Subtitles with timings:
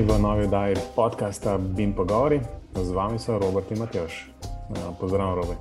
[0.00, 2.40] Pozdravljeni v novi oddaji podcasta Bim Pogovori.
[2.74, 4.30] Z vami so Robert in Matjoš.
[5.00, 5.58] Pozdravljen, Robert.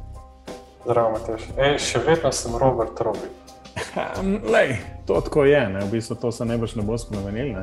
[0.85, 1.41] Zdravo, Matjoš.
[1.57, 3.19] Ej, še vedno sem Robert Robi.
[4.53, 5.85] Lej, to tako je, ne?
[5.85, 7.55] v bistvu to se ne boš ne bo spremenil.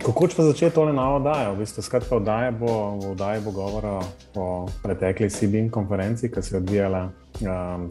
[0.00, 1.54] Kako pa začeti tole novo oddajo?
[1.54, 4.00] V bistvu, skratka, oddaje bo, v oddaji bo govora
[4.34, 7.10] o pretekli CBIN konferenci, ki se je odvijala um,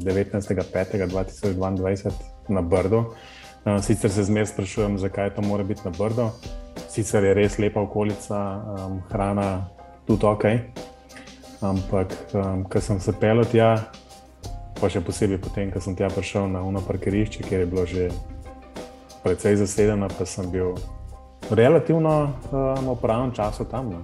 [0.02, 2.12] 19.5.2022
[2.50, 3.06] na Brdu.
[3.66, 6.30] Uh, sicer se zmeraj sprašujem, zakaj to mora biti na Brdu.
[6.90, 9.68] Sicer je res lepa okolica, um, hrana
[10.08, 10.46] tudi ok.
[11.62, 13.76] Ampak, um, ko sem se pelil tja,
[14.82, 18.10] pa še posebej potem, ko sem tja prišel na uno parkirišče, kjer je bilo že
[19.22, 20.74] precej zasedeno, pa sem bil
[21.54, 23.94] relativno um, v pravem času tam.
[23.94, 24.02] Ne.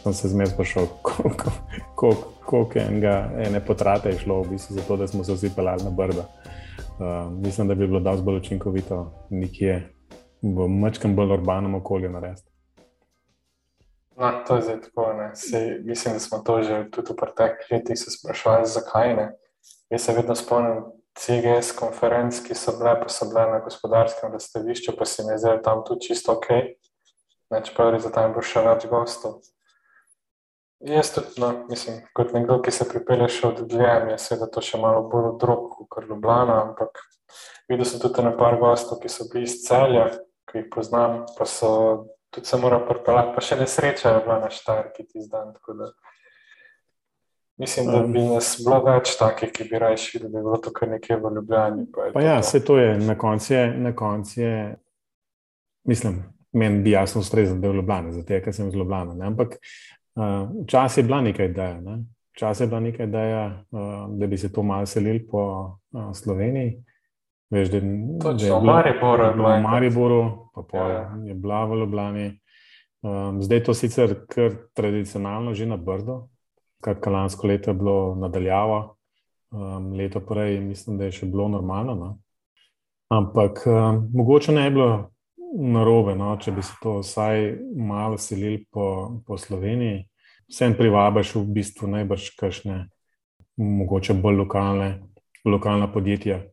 [0.00, 1.52] Sem se zmeraj sprašal, koliko,
[1.94, 5.84] koliko, koliko enega, ene potrate je šlo, v bistvu, zato da smo se vsi pelali
[5.84, 6.24] na brdo.
[6.98, 9.92] Uh, mislim, da bi bilo dosti bolj učinkovito nekje
[10.42, 12.48] v mačkem bolj urbanem okolju narediti.
[14.16, 15.06] No, to je zdaj tako.
[15.34, 19.32] Sej, mislim, da smo to že tudi v preteklih letih se sprašvali, zakaj ne.
[19.90, 20.84] Jaz se vedno spomnim
[21.18, 25.38] CGS konferenc, ki so bile, pa so bile na gospodarskem razstavišču, pa se mi je
[25.38, 26.46] zdelo tam tudi čisto ok.
[27.64, 29.40] Čeprav je za tam bilo še več gostov.
[30.80, 34.60] Jaz tudi, no, mislim, kot nekdo, ki se pripelje še od dlje, je seveda to
[34.60, 37.00] še malo bolj odrok kot Ljubljana, ampak
[37.70, 40.10] videl sem tudi nekaj gostov, ki so bili iz celja,
[40.50, 41.70] ki jih poznam, pa so
[42.30, 45.56] tudi se moral pripeljati, pa še nesreča je bila na štarki ti zdan.
[47.56, 50.76] Mislim, da bi nas bilo več takih, ki bi raje videli, da je bilo to
[50.76, 51.86] kar nekje v Ljubljani.
[51.92, 54.56] Pa, pa ja, vse to je, na koncu je, na koncu je,
[55.88, 56.20] mislim,
[56.52, 59.16] meni bi jasno ustrezal, da je v Ljubljani, zato ker sem iz Ljubljana.
[59.16, 59.30] Ne?
[59.32, 59.56] Ampak
[60.64, 62.04] včasih je bila nekaj ideja, ne?
[62.36, 65.42] včasih je bila nekaj ideja, uh, da bi se to malo selili po
[65.92, 66.82] uh, Sloveniji.
[67.50, 67.80] Veš, da,
[68.22, 71.16] Točno, da je bilo v Mariboru, pa pol, ja.
[71.24, 72.40] je bila v Ljubljani.
[73.02, 76.28] Um, zdaj je to sicer kar tradicionalno, že na Brdo,
[76.80, 78.96] kar lansko leto je bilo nadaljavo,
[79.50, 81.94] um, leto prej mislim, da je še bilo normalno.
[81.94, 82.18] No?
[83.08, 85.10] Ampak um, mogoče ne bi bilo
[85.56, 86.34] narobe, no?
[86.40, 90.04] če bi se to vsaj malo selili po, po Sloveniji.
[90.46, 92.84] Vsem privabiš v bistvu najbrž kašne,
[93.56, 94.90] mogoče bolj lokalne,
[95.44, 96.44] lokalna podjetja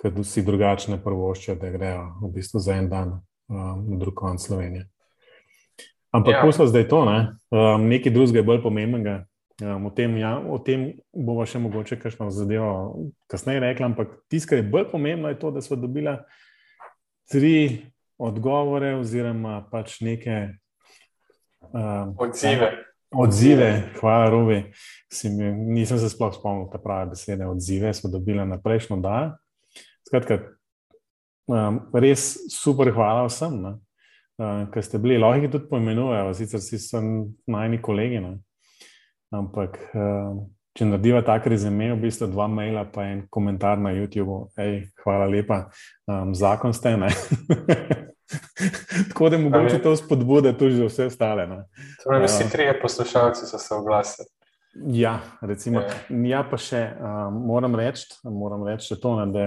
[0.00, 4.40] ker si drugačne prvošče, da grejo v bistvu za en dan um, na drug konec
[4.46, 4.86] Slovenije.
[6.10, 6.42] Ampak ja.
[6.42, 7.18] posla zdaj to, ne?
[7.52, 9.24] um, nekaj drugega je bolj pomembnega.
[9.60, 14.54] Um, o, tem, ja, o tem bomo še mogoče kakšno zadevo kasneje rekli, ampak tisto,
[14.54, 16.16] kar je bolj pomembno, je to, da smo dobili
[17.30, 17.89] tri
[18.20, 20.36] odgovore oziroma pač neke
[21.72, 22.70] um, odzive.
[23.10, 24.60] Odzive, hvala, Robi.
[25.74, 29.32] Nisem se sploh spomnil, da prave besede odzive smo dobili na prejšnjo dan.
[30.06, 30.38] Skratka,
[31.50, 35.18] um, res super, hvala vsem, uh, ki ste bili.
[35.18, 38.22] Lahko jih tudi poimenujejo, sicer si sem najni kolegi.
[38.22, 38.36] Ne?
[39.34, 40.38] Ampak, uh,
[40.78, 45.26] če narediva tako rezime, v bistvu dva maila, pa en komentar na YouTubu, hej, hvala
[45.26, 45.64] lepa,
[46.06, 46.94] um, zakon ste.
[49.08, 51.46] Tako da mogoče to spodbude tudi za vse ostale.
[52.04, 54.28] Torej, vsi uh, trije poslušalci so se oglasili.
[54.74, 55.94] Ja, recimo, ja.
[56.08, 59.46] ja, pa še um, moram reči, moram reči to, ne, da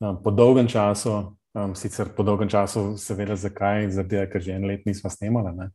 [0.00, 4.64] Um, po dolgem času, um, sicer po dolgem času, seveda, zakaj, zato ker že en
[4.64, 5.66] let nismo snemali, ne?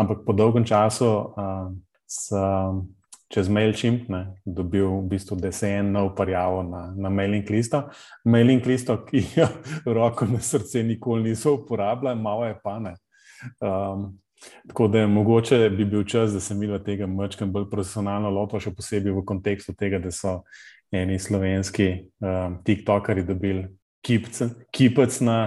[0.00, 1.04] ampak po dolgem času
[1.36, 2.80] um, sem
[3.34, 7.80] čez MailChimp ne, dobil v bistvu DSN nov parjavo na, na mailing listo.
[8.24, 9.48] Mailing listo, ki jo
[9.90, 12.94] roko na srce nikoli niso uporabljali, malo je pa ne.
[13.60, 14.12] Um,
[14.68, 18.28] Tako da je mogoče bi bil čas, da se mi v tega mrčkem bolj profesionalno
[18.30, 20.42] lotimo, še posebej v kontekstu tega, da so
[20.92, 21.86] eni slovenski
[22.20, 23.64] um, TikTokeri dobili
[24.04, 25.38] kipec na,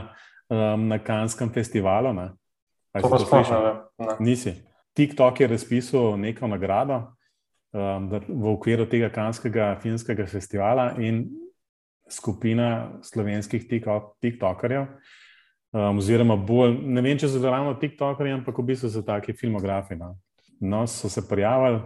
[0.50, 2.14] um, na Kanskem festivalu.
[2.18, 2.32] Ne?
[2.98, 3.70] To pa slišal?
[4.20, 4.56] Nisi.
[4.98, 7.04] TikTok je razpisal neko nagrado
[7.78, 11.26] um, v okviru tega Kanskega finskega festivala in
[12.10, 13.68] skupina slovenskih
[14.22, 14.88] TikTokerjev.
[15.76, 19.98] Um, oziroma, bolj, ne vem, če so ravno TikTokerji, ampak v bistvu so taki filmografi.
[20.00, 20.16] No,
[20.64, 21.82] no so se prijavili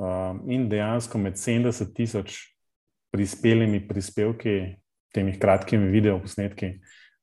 [0.00, 2.40] um, in dejansko med 70 tisoč
[3.14, 4.56] prispelimi prispevki,
[5.14, 6.72] temi kratkimi videoposnetki,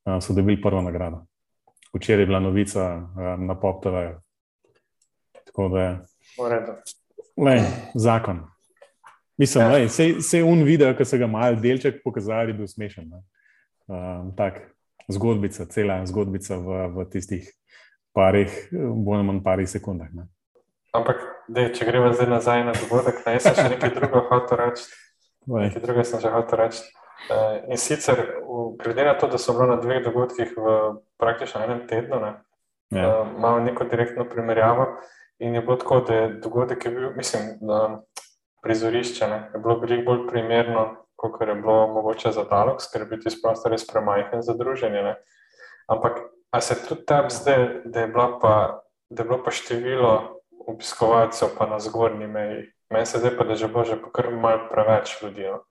[0.06, 1.26] uh, so dobili prvo nagrado.
[1.92, 4.08] Včeraj je bila novica uh, na PopTV.
[5.46, 6.00] Tako da je.
[7.42, 7.64] Le,
[7.96, 8.48] zakon.
[9.38, 9.90] Mislim, da ja.
[10.22, 13.08] se je un video, ki so ga malo delček pokazali, bil smešen.
[13.88, 14.60] Um, tak,
[15.10, 17.48] zgodbica, cela zgodbica v, v tistih
[18.14, 20.12] parih, bolj ali manj parih sekundah.
[20.14, 20.28] Ne.
[20.94, 24.86] Ampak, dej, če gremo zdaj nazaj na dogodek, naj se še nekaj drugega hoče reči.
[25.64, 26.84] Nekaj drugega sem že hotel reči.
[27.32, 28.22] Eh, in sicer,
[28.84, 30.76] glede na to, da so bili na dveh dogodkih v
[31.18, 32.32] praktično enem tednu, ne,
[32.94, 33.08] ja.
[33.08, 34.86] uh, malo neko direktno primerjavo.
[35.42, 38.02] In je bilo tako, da je dogodek je bil, mislim, da
[38.62, 40.84] prizorišče ne, je bilo veliko bolj primerno,
[41.16, 45.02] kot je bilo mogoče za Dalok, ker je bil tisti prostor res premajhen za druženje.
[45.02, 45.16] Ne.
[45.90, 46.20] Ampak,
[46.52, 50.14] a se tudi tam zdaj, da je, pa, da je bilo pa število
[50.68, 54.30] obiskovalcev pa na zgornji meji, meni se zdaj pa, da je že bilo že kar
[54.30, 55.48] malce preveč ljudi.
[55.50, 55.64] No.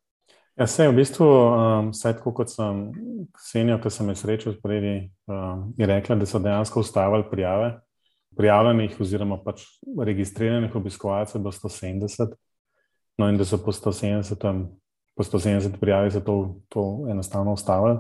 [0.57, 2.91] Ja, se je v bistvu, um, tako kot sem
[3.39, 7.79] Senjo, ki sem jih srečal spredi, um, je rekla, da so dejansko ustavili prijave
[8.37, 9.65] prijavljenih oziroma pač
[9.99, 12.35] registriranih obiskovalcev do 170,
[13.19, 14.67] no in da so po 170,
[15.17, 17.99] po 170 prijavi za to, to enostavno ustavili.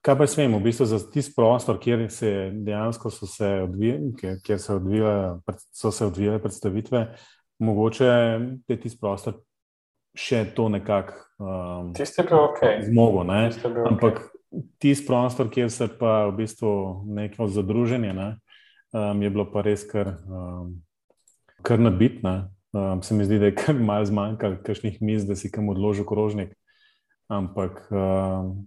[0.00, 4.12] Kaj pa smemo, v bistvu za tisti prostor, kjer se dejansko so se odvijale,
[4.44, 5.40] kjer se odvijale,
[5.72, 7.06] so se odvijale predstavitve,
[7.58, 8.06] mogoče
[8.68, 9.40] je tisti prostor
[10.16, 12.82] še to nekako um, okay.
[12.88, 13.24] zmogo.
[13.24, 13.50] Ne?
[13.86, 14.62] Ampak okay.
[14.78, 16.72] tisti prostor, kjer se pa v bistvu
[17.06, 18.30] neko zadruženje, ne?
[18.92, 20.74] Um, je bilo pa res kar, um,
[21.62, 22.50] kar nabitno.
[22.72, 26.06] Um, se mi zdi, da je kar malo zmanjkalo kakšnih mis, da si kam odložil
[26.06, 26.54] krožnik.
[27.30, 28.66] Ampak um,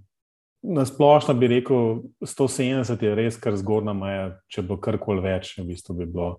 [0.64, 5.68] na splošno bi rekel, 170 je res kar zgornja meja, če bo karkoli več, v
[5.74, 6.38] bistvu bi bilo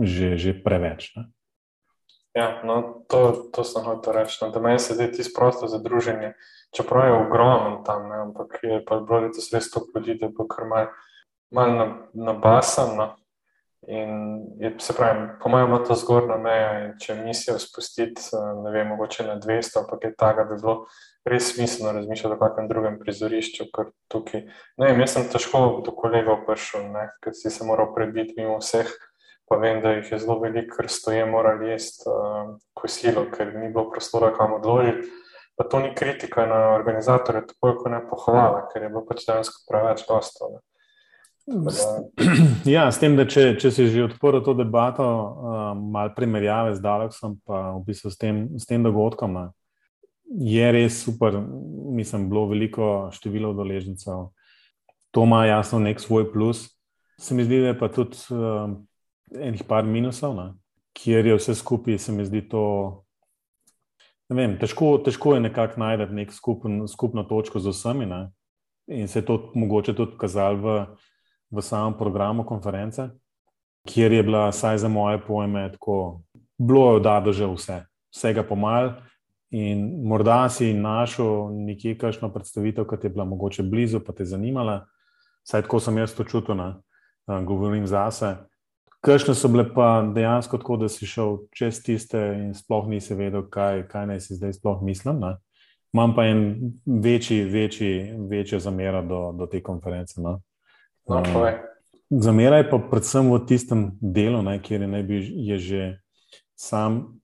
[0.00, 1.10] že, že preveč.
[1.16, 1.28] Ne?
[2.34, 4.38] Ja, no, to, to sem hotel reči.
[4.42, 6.32] No, da meni se zdi ti prostor za druženje,
[6.76, 10.46] čeprav je ogromen tam, ne, ampak je pa bilo letos res to ljudi, da bo
[10.46, 10.94] kar malo
[11.50, 12.96] malo nabasan.
[12.96, 13.08] No.
[13.88, 14.10] In
[14.58, 16.92] je, se pravi, po mojem, ima to zgornja meja.
[17.00, 20.74] Če mislijo spustiti, eh, ne vem, mogoče na 200, ampak je tako, bi bilo
[21.24, 24.44] res smiselno razmišljati o kakšnem drugem prizorišču, kot tukaj.
[24.76, 26.92] No, in jaz sem težko do kolegov prišel,
[27.24, 28.92] ker si se moral prebiti mimo vseh.
[29.50, 33.72] Pa vem, da jih je zelo veliko, ker stoje morali jesti uh, kosilo, ker ni
[33.72, 35.08] bilo prostora, kam odložiti.
[35.58, 39.64] Pa to ni kritika na organizatorje, tako kot ne pohvala, ker je bilo pač dejansko
[39.66, 40.62] preveč dostojno.
[42.74, 46.84] Ja, s tem, da če, če si že odprl to debato, um, malo primerjave z
[46.84, 49.46] Daleksom, pa v bistvu s tem, s tem dogodkom, ne,
[50.30, 51.40] je res super.
[51.90, 54.28] Mislim, bilo veliko število udeležencev.
[55.10, 56.68] To ima jasno nek svoj plus.
[57.18, 58.78] Se mi zdi, da je pa tudi um,
[59.34, 60.52] enih par minusov, ne,
[60.96, 62.64] kjer je vse skupaj, se mi zdi to.
[64.30, 68.06] Vem, težko, težko je nekako najti nek skupen, skupno točko z vsemi.
[68.06, 68.28] Ne,
[68.86, 70.76] in se je to mogoče tudi kazalo v
[71.50, 73.08] v samem programu konference,
[73.88, 76.22] kjer je bila, saj za moje pojme, tako
[76.58, 78.92] bilo je oddado že vse, vsega pomal.
[79.50, 84.86] In morda si našel nekje kakšno predstavitev, ki je bila mogoče blizu, pa te zanimala.
[85.42, 86.74] Saj tako sem jaz to čutil, ne?
[87.26, 88.36] govorim zase.
[89.00, 93.46] Kršne so bile pa dejansko tako, da si šel čez tiste in sploh nisi vedel,
[93.50, 95.18] kaj, kaj naj si zdaj sploh mislim.
[95.20, 95.36] Ne?
[95.92, 100.20] Imam pa en večji, večji, večjo zamero do, do te konference.
[100.20, 100.40] No?
[101.10, 101.22] No,
[102.10, 105.82] Zameraj pa predvsem v tistem delu, ne, kjer je, ne bi, je že
[106.58, 107.18] sam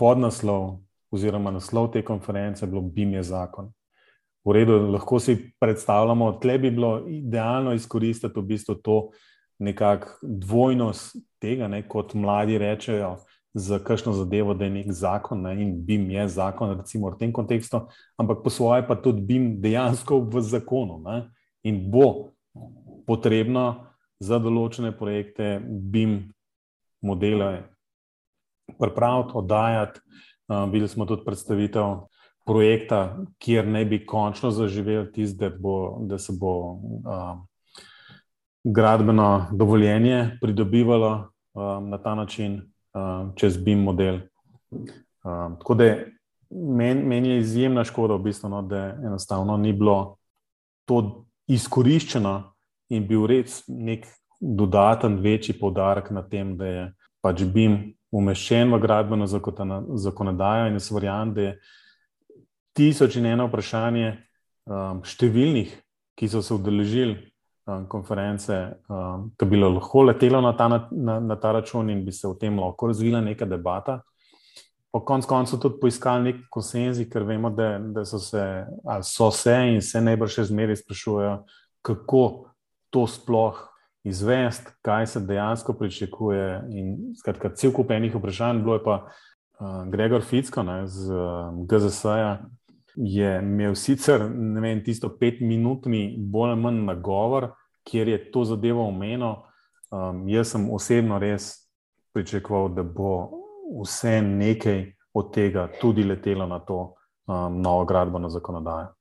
[0.00, 0.80] podnaslov
[1.12, 3.72] oziroma naslov te konference bil BIM je zakon.
[4.44, 8.98] V redu, lahko si predstavljamo, da bi bilo idealno izkoristiti v bistvu to
[9.58, 13.16] nekakšno dvojnost tega, ne, kot mladi rečejo,
[13.54, 17.32] za kakšno zadevo, da je nek zakon ne, in BIM je zakon, recimo v tem
[17.32, 21.22] kontekstu, ampak po svoje pa tudi BIM dejansko v zakonu ne,
[21.64, 22.30] in bo
[23.08, 23.64] potrebno
[24.20, 26.20] za določene projekte, BIM
[27.02, 27.50] modele
[28.78, 30.00] pripraviti, oddajati.
[30.48, 32.08] Uh, videli smo tudi predstavitev
[32.48, 35.50] projekta, kjer ne bi končno zaživel tisti, da,
[36.08, 37.36] da se bo uh,
[38.64, 42.60] gradbeno dovoljenje pridobivalo uh, na ta način
[42.94, 44.20] uh, čez BIM model.
[44.70, 45.94] Uh, tako da
[46.50, 50.16] meni men je izjemna škoda, v bistvu, no, da enostavno ni bilo
[50.88, 52.52] to izkoriščeno
[52.90, 54.06] in bil res nek
[54.40, 56.84] dodaten, večji poudarek na tem, da je
[57.22, 57.78] pač BIM
[58.14, 61.56] umeščen v gradbeno zakonodajo in jaz verjamem, da je
[62.78, 64.12] tisoč in eno vprašanje
[64.70, 65.72] um, številnih,
[66.18, 67.16] ki so se udeležili
[67.66, 68.54] um, konference,
[68.88, 72.36] um, ki bi lahko letelo na ta, na, na ta račun in bi se o
[72.38, 74.00] tem lahko razvila neka debata.
[74.88, 78.40] Po koncu koncev tudi poiskali nek konsenzi, ker vemo, da, da so, se,
[79.04, 81.34] so se in se najbrž še zmeraj sprašujejo,
[81.84, 82.22] kako
[82.90, 83.58] to sploh
[84.04, 86.62] izvesti, kaj se dejansko pričakuje.
[86.70, 91.66] In skratka, cel kup enih vprašanj, bilo je pa uh, Gregor Ficko ne, z uh,
[91.68, 92.38] GZS-a.
[92.96, 94.24] Je imel sicer
[94.60, 97.52] vem, tisto petminutni, bolj ali manj nagovor,
[97.86, 99.36] kjer je to zadevo omenil.
[99.90, 101.52] Um, jaz sem osebno res
[102.12, 103.12] pričakoval, da bo
[103.84, 104.82] vse nekaj
[105.14, 106.80] od tega tudi letelo na to
[107.26, 108.97] um, novo gradbeno zakonodajo.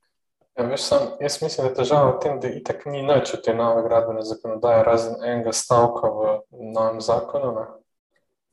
[0.57, 3.43] Ja, veš, sam, jaz mislim, da je težava v tem, da itak ni nič od
[3.45, 6.39] te nove gradbene zakonodaje, razen enega stavka v
[6.73, 7.51] novem zakonu.
[7.53, 7.65] Ne.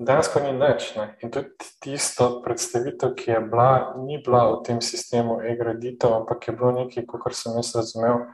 [0.04, 0.90] Dejansko ni nič.
[0.99, 1.06] Ne.
[1.25, 6.54] In tudi tisto predstavitev, ki je bila, ni bila v tem sistemu e-graditev, ampak je
[6.56, 8.26] bilo nekaj, kot sem jaz razumel,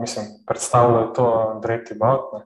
[0.00, 2.40] mislim, predstavljalo to Andrej Tibaut.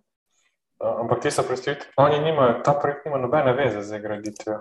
[0.83, 4.59] Ampak ti so predstavitve, oni nimajo, ta projekt nima nobene veze z e-graditvijo.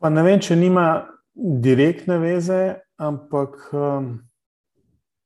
[0.00, 3.56] Pa ne vem, če nima direktne veze, ampak.
[3.72, 4.20] Um,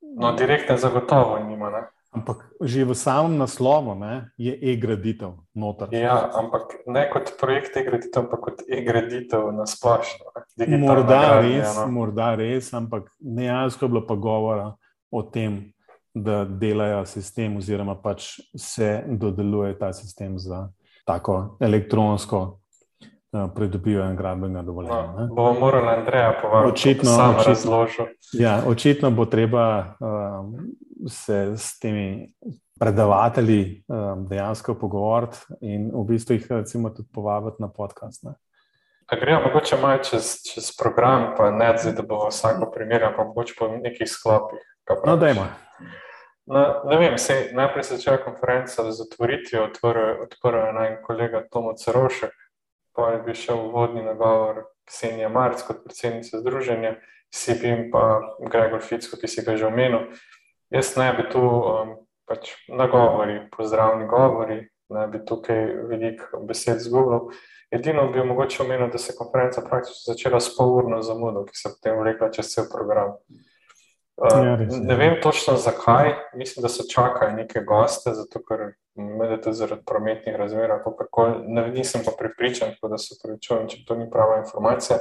[0.00, 1.71] no, direktne zagotovo nima.
[1.71, 1.83] Ne?
[2.14, 5.90] Ampak že v samem naslovu ne, je e-graditev noter.
[5.90, 10.31] Ja, ampak ne kot projekt e-graditev, ampak kot e-graditev na splošno.
[10.78, 11.90] Morda res, no.
[11.90, 14.69] morda res, ampak dejansko je bilo pa govora
[15.11, 15.75] o tem,
[16.14, 20.69] da delajo sistem, oziroma pač se dodeluje ta sistem za
[21.02, 22.62] tako elektronsko
[23.35, 25.12] Eh, pridobivajo gradbenega dovoljenja.
[25.19, 28.07] No, bomo morali Andreja povabiti, da se bo razložil.
[28.33, 30.57] Ja, očitno bo treba um,
[31.09, 32.33] se s temi
[32.81, 38.23] predavatelji um, dejansko pogovoriti in v bistvu jih recimo, tudi povabiti na podcast.
[38.23, 38.35] Ne.
[39.21, 43.55] Gremo mogoče malo čez, čez program, pa ne zdaj, da bo vsako primerjal, pa mogoče
[43.59, 44.62] po nekih sklopih.
[45.07, 45.49] No, dajmo.
[46.47, 49.69] No, ne vem, se, najprej se začela konferenca z otvoritvijo,
[50.23, 52.43] odprl je naj kolega Tomo Cerošek,
[52.94, 56.96] pa je bil še uvodni nagovor Ksenija Marc kot predsednica združenja,
[57.34, 58.20] Sibim pa
[58.50, 60.12] Gregor Ficko, ki si ga že omenil.
[60.70, 61.96] Jaz ne bi tu um,
[62.30, 64.60] pač nagovori, pozdravni govori,
[64.94, 67.32] ne bi tukaj veliko besed zgubil.
[67.74, 71.68] Edino bi mogoče omenil, da se je konferenca praktično začela s polurno zamudo, ki se
[71.68, 73.16] je potem vlekla čez cel program.
[73.18, 73.42] Uh,
[74.16, 79.56] ja, ne vem točno zakaj, mislim, da so čakali neke goste, zato ker Mene tudi
[79.56, 80.71] zaradi prometnih razmer,
[81.47, 84.99] ne, nisem pa pripričan, da se prečujem, če to ni prava informacija.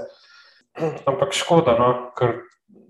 [1.09, 2.39] Ampak škoda, no, ker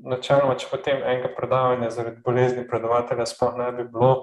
[0.07, 4.13] načeloma, če potem enega predavanja zaradi bolezni predavatelja sploh ne bi bilo,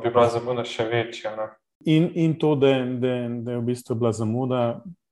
[0.00, 1.34] bi bila zamuda še večja.
[1.36, 1.50] No.
[1.84, 3.14] In, in to, da, da,
[3.44, 4.62] da je v bistvu bila zamuda,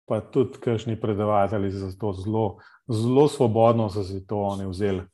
[0.09, 2.47] pa tudi kakšni predavatelji za to zelo,
[2.88, 5.04] zelo svobodno so si to oni vzeli,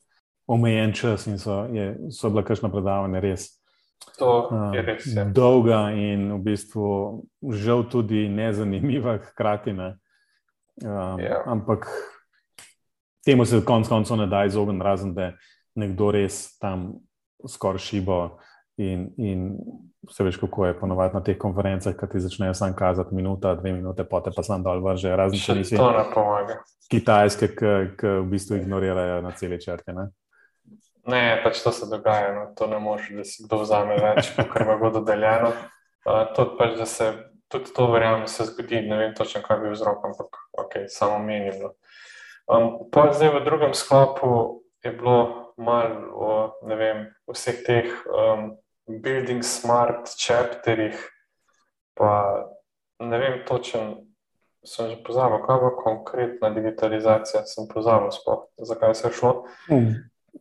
[0.47, 3.49] omejen čas in so, je, so bila kakšna predavanja res.
[4.17, 5.07] To je res.
[5.15, 5.25] Ja.
[5.25, 6.87] Dolga in v bistvu
[7.51, 9.73] žal tudi nezanimiva, hkrati.
[9.73, 9.95] Ne.
[10.83, 11.43] Um, ja.
[11.45, 11.87] Ampak
[13.25, 15.33] temu se konec koncev ne da izogniti, razen da
[15.75, 16.93] nekdo res tam
[17.47, 18.21] skoraj šibo.
[18.77, 19.55] In, in
[20.05, 23.73] vse veš, kako je ponovadi na teh konferencah, ki ti začnejo samo kazati minuta, dve
[23.73, 25.15] minute, potem pa sam dol vrže.
[25.17, 25.79] Razen če nisi
[26.91, 29.97] kitajske, ki v bistvu ignorirajo na celi črti.
[31.07, 32.45] Ne, pač to se dogaja, no.
[32.55, 35.53] to ne može, da si kdo vzame več, kar ima bo dodeljeno.
[36.07, 37.11] Uh, pač, se,
[37.51, 41.61] tudi to, verjamem, se zgodi, ne vem točno, kaj bi vzrok, ampak okay, samo menim.
[41.63, 41.73] No.
[42.47, 46.31] Um, zdaj v drugem sklopu je bilo malo o
[46.67, 48.51] vem, vseh teh um,
[48.87, 50.99] building smart chapterjih,
[51.95, 52.11] pa
[52.99, 54.03] ne vem točno,
[54.63, 59.33] sem že pozabil, kaj bo konkretna digitalizacija, sem pozabil, spoh, zakaj se je šlo.
[59.67, 59.95] Hmm.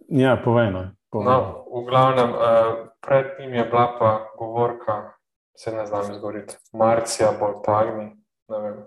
[0.09, 0.91] Ja, povejno.
[1.15, 5.13] No, v glavnem, uh, pred njim je bila pa govorka,
[5.57, 8.17] se ne znam izgovoriti, Marcija Boltagni.
[8.49, 8.85] Ne vem,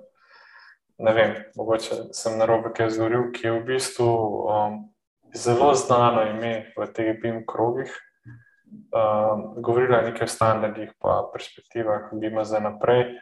[0.97, 4.77] ne vem mogoče sem na robe kaj izgovoril, ki je v bistvu um,
[5.35, 7.91] zelo znano ime v teh BIM krogih.
[8.69, 13.17] Um, govorila je nekaj o standardih, pa perspektivah, ki ima za naprej.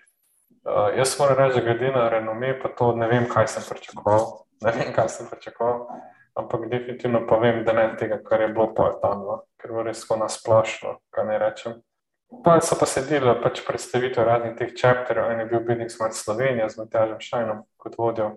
[0.67, 4.43] Uh, jaz moram reči, da glede na renome, pa to ne vem, kaj sem pričakoval.
[4.61, 5.87] Ne vem, kaj sem pričakoval
[6.37, 9.37] ampak definitivno pa vem, da ne tega, kar je bilo tam, no?
[9.57, 11.77] ker je res tako nasplošno, kaj ne rečem.
[12.43, 16.67] Pa so pa sedeli pač predstavitev raznih teh čepterjev, en je bil Bidnik Smart Slovenija
[16.69, 18.33] z Matjažem Šajnom kot vodjo,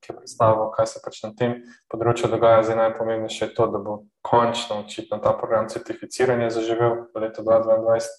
[0.00, 1.56] ki je predstavil, kaj se pač na tem
[1.90, 2.62] področju dogaja.
[2.68, 8.14] Zdaj najpomembnejše je to, da bo končno očitno ta program certificiranja zaživel v letu 2022.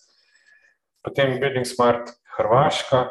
[1.02, 3.06] Potem Bidnik Smart Hrvaška,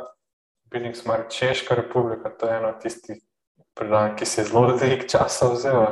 [0.71, 3.25] Bidnik Smart Češka republika, to je ena tistih
[3.81, 5.87] predavanj, ki se je zelo veliko časa vzel.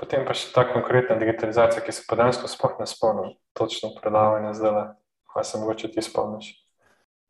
[0.00, 4.54] Potem pa še ta konkretna digitalizacija, ki se pa danes sploh ne spomnim, točno predavanje
[4.56, 4.80] zdaj,
[5.30, 6.54] kaj se mogoče ti spomniš.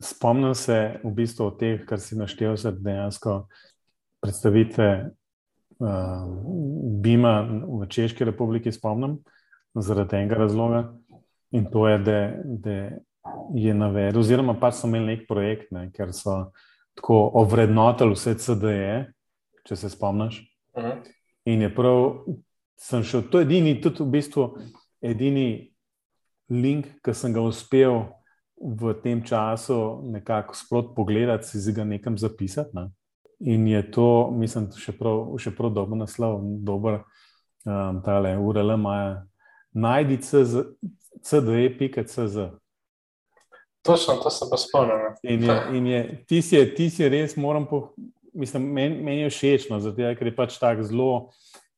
[0.00, 3.34] Spomnim se v bistvu o teh, kar si naštel, da dejansko
[4.24, 6.24] predstavitve uh,
[7.02, 9.18] Bima v Češki republiki spomnim
[9.74, 10.84] zaradi enega razloga
[11.52, 12.76] in to je, da, da
[13.54, 16.52] je navedel, oziroma pa so imeli nek projekt, ne, ker so
[16.94, 18.92] tako ovrednotili vse CDE,
[19.70, 20.42] če se spomniš.
[20.74, 20.92] Uh mhm.
[20.92, 21.10] -huh.
[21.44, 22.24] In je prav,
[22.76, 24.58] sem šel, to je edini, tudi v bistvu
[25.00, 25.72] edini
[26.50, 28.02] link, ki sem ga uspel
[28.60, 32.70] v tem času nekako sprot pogledati, si ga nekam zapisati.
[32.76, 32.90] Ne?
[33.40, 37.00] In je to, mislim, še prav, še prav dobro naslov, dober
[37.64, 39.14] um, tale URL imajo,
[39.72, 40.18] najdi
[41.24, 42.36] cde.cz.
[43.82, 44.96] Točno, to se pa spomnim.
[45.22, 47.94] In, je, in je, ti, si ti si res, moram po,
[48.34, 51.10] mislim, meni, meni je všeč, no, zato, ker je pač tako zelo.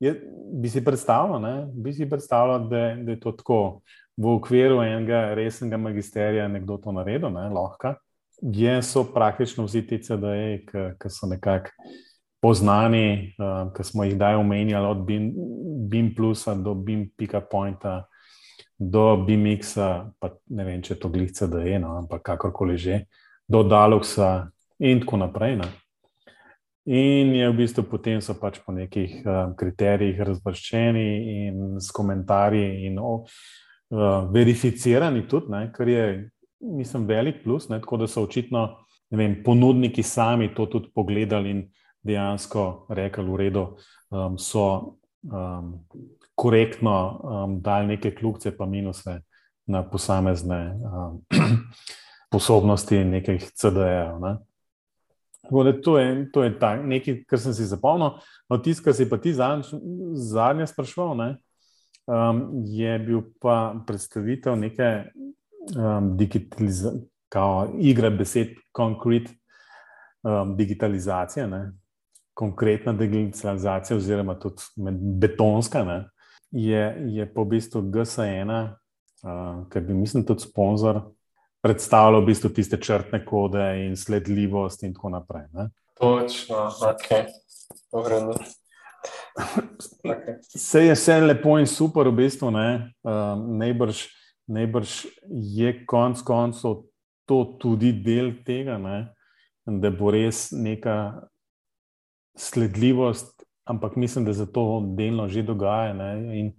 [0.03, 0.15] Je,
[0.59, 3.59] bi si predstavljal, bi si predstavljal da, da je to tako
[4.17, 7.95] v okviru enega resnega magisterija nekdo to naredil, ne, lahko.
[8.43, 10.65] Je so praktično vsi ti CD-ji,
[10.99, 11.71] ki so nekako
[12.43, 15.05] poznani, uh, ki smo jih daj omenjali, od
[15.89, 18.03] BIM plusa do BIM.pointa
[18.83, 23.05] do BIMX-a, pa ne vem, če je to glica, da je, no, ampak kakorkoli že,
[23.47, 24.51] do Daluxa
[24.83, 25.57] in tako naprej.
[25.61, 25.69] Ne.
[26.87, 31.09] In je v bistvu potem so pač po nekih uh, kriterijih razvrščeni
[31.47, 36.07] in s komentarji in o, uh, verificirani tudi, ne, kar je,
[36.59, 38.65] mislim, velik plus, ne, tako da so očitno
[39.15, 41.63] vem, ponudniki sami to tudi pogledali in
[42.03, 43.67] dejansko rekli, v redu,
[44.11, 45.75] um, so um,
[46.35, 49.21] korektno um, dali neke kljubce, pa minuse
[49.71, 51.21] na posamezne um,
[52.33, 54.19] sposobnosti nekih CD-jev.
[54.19, 54.37] Ne.
[55.51, 58.15] To je, to je ta, nekaj, kar sem si zapomnil.
[58.51, 61.29] No, tisto, kar si pa ti zadnje sprašval, ne,
[62.07, 64.91] um, je bil pa predstavitev neke
[65.75, 69.33] um, digitalizacije, kot igra besed, konkret
[70.23, 71.47] um, digitalizacije.
[71.51, 71.63] Ne
[72.35, 74.63] konkretna digitalizacija, oziroma tudi
[75.21, 76.09] betonska, ne,
[76.51, 81.03] je, je po v bistvu GS1, uh, ki bi, mislim, tudi sponzor,
[81.63, 85.47] predstavljal v bistvu tiste črtne kode in sledljivost in tako naprej.
[85.53, 85.69] Ne.
[86.01, 87.09] Točno, ok.
[87.93, 88.35] Dobro.
[90.55, 92.51] Vse je vse lepo in super, v bistvu.
[92.51, 92.93] Ne.
[93.03, 94.07] Um, najbrž,
[94.47, 94.97] najbrž
[95.31, 96.83] je konec koncev
[97.27, 99.13] to tudi del tega, ne,
[99.67, 101.23] da bo res neka
[102.39, 106.53] sledljivost, ampak mislim, da se to delno že dogaja ne, in,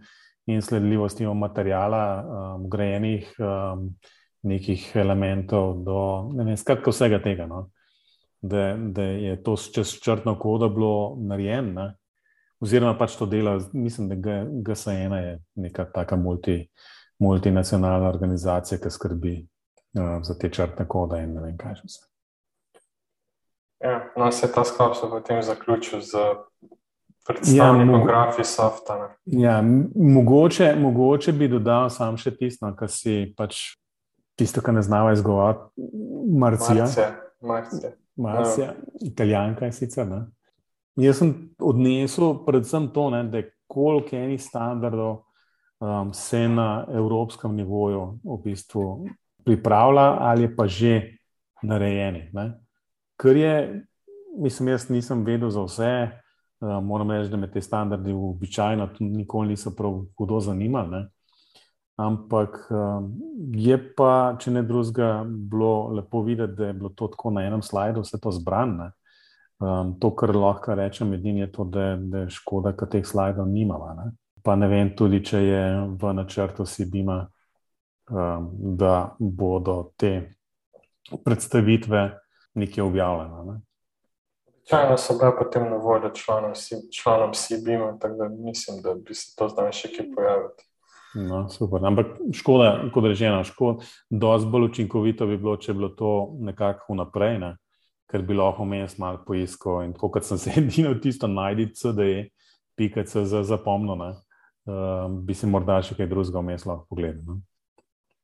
[0.47, 3.89] in sledljivost imamo materijala, um, grajenih um,
[4.43, 5.97] nekih elementov, do
[6.35, 7.47] ne vem, skratka vsega tega.
[7.47, 7.69] No.
[8.41, 11.93] Da, da je to čez črtno kodo bilo narejeno,
[12.63, 14.15] oziroma pač to dela, mislim, da
[14.65, 16.67] GSN je neka taka multi,
[17.19, 19.35] multinacionalna organizacija, ki skrbi
[19.99, 22.03] uh, za te črtne kode in ne vem, kaj še vse.
[23.83, 26.19] Ja, no, se ta sklop se potem zaključil z
[27.27, 29.15] predstavnikom ja, grafi softa.
[29.25, 29.61] Ja,
[29.95, 33.59] mogoče, mogoče bi dodal sam še tisto, kar si pač
[34.35, 35.61] tisto, kar ne znava izgovoriti.
[36.37, 36.87] Marcija.
[37.41, 37.91] Marcija.
[38.15, 38.67] Marcija.
[38.67, 38.73] No.
[39.01, 40.07] Italijanka je sicer.
[40.07, 40.25] Ne?
[40.95, 45.23] Jaz sem odnesel predvsem to, ne, da koliko enih standardov
[45.79, 49.07] um, se na evropskem nivoju v bistvu
[49.45, 51.17] pripravlja ali pa že
[51.63, 52.29] narejeni.
[52.33, 52.51] Ne?
[53.17, 53.85] Ker je,
[54.37, 55.91] mislim, jaz nisem vedel za vse,
[56.61, 61.05] uh, moram reči, da me te standardi običajno nikoli niso prav hudo zanimali.
[61.95, 63.11] Ampak um,
[63.53, 67.61] je pa, če ne drugega, bilo lepo videti, da je bilo to tako na enem
[67.61, 68.89] slajdu, vse to zbrano.
[69.61, 73.47] Um, to, kar lahko rečem, edini je to, da, da je škoda, da teh slajdov
[73.47, 73.93] nimamo.
[73.99, 74.09] Ne?
[74.43, 75.61] Pa ne vem tudi, če je
[76.01, 77.21] v načrtu Sibima,
[78.09, 78.49] um,
[78.81, 80.33] da bodo te
[81.23, 82.03] predstavitve
[82.57, 83.45] nekje objavljeno.
[83.51, 83.59] Ne?
[84.65, 86.57] Čajno so bile potem na voljo članom,
[86.91, 90.72] članom CBM, tako da mislim, da bi se to zdaj še kje pojaviti.
[91.15, 91.83] No, super.
[91.85, 96.95] Ampak škoda, kot rečeno, škoda, dosti bolj učinkovito bi bilo, če bi bilo to nekako
[96.95, 97.51] vnaprej, ne?
[98.13, 99.81] ker bi lahko vmes malo poiskal.
[99.87, 102.09] In tako kot sem se edino tisto najdi, CD,
[102.77, 107.41] pika se za zapomno, uh, bi si morda še kaj drugega vmes lahko pogledal.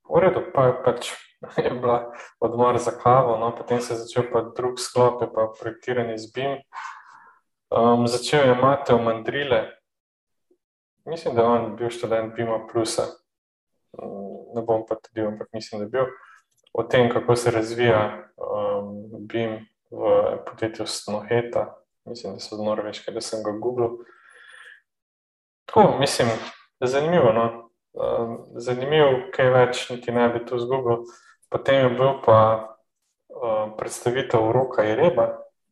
[0.09, 1.13] V redu, pa pač
[1.65, 2.03] je bila
[2.41, 6.55] odmor za kavo, no, potem se je začel pa drug sklop, pa projektiranje z BIM.
[7.69, 9.78] Um, začel je Mateo Mandrile,
[11.05, 13.03] mislim, da je on bil študent BIM-a plusa,
[13.91, 16.05] um, ne bom pa tudi, ampak mislim, da je bil,
[16.73, 19.59] o tem, kako se razvija um, BIM
[19.91, 23.97] v podjetju Snoheta, mislim, da so z Norveške, da sem ga googlil.
[25.65, 26.27] Tako, mislim,
[26.81, 27.69] zanimivo, no.
[27.93, 31.03] Um, zanimivo, kaj več, niti ne bi to zgubil.
[31.49, 35.27] Potem je bil pa uh, predstavitev Roka Jereba,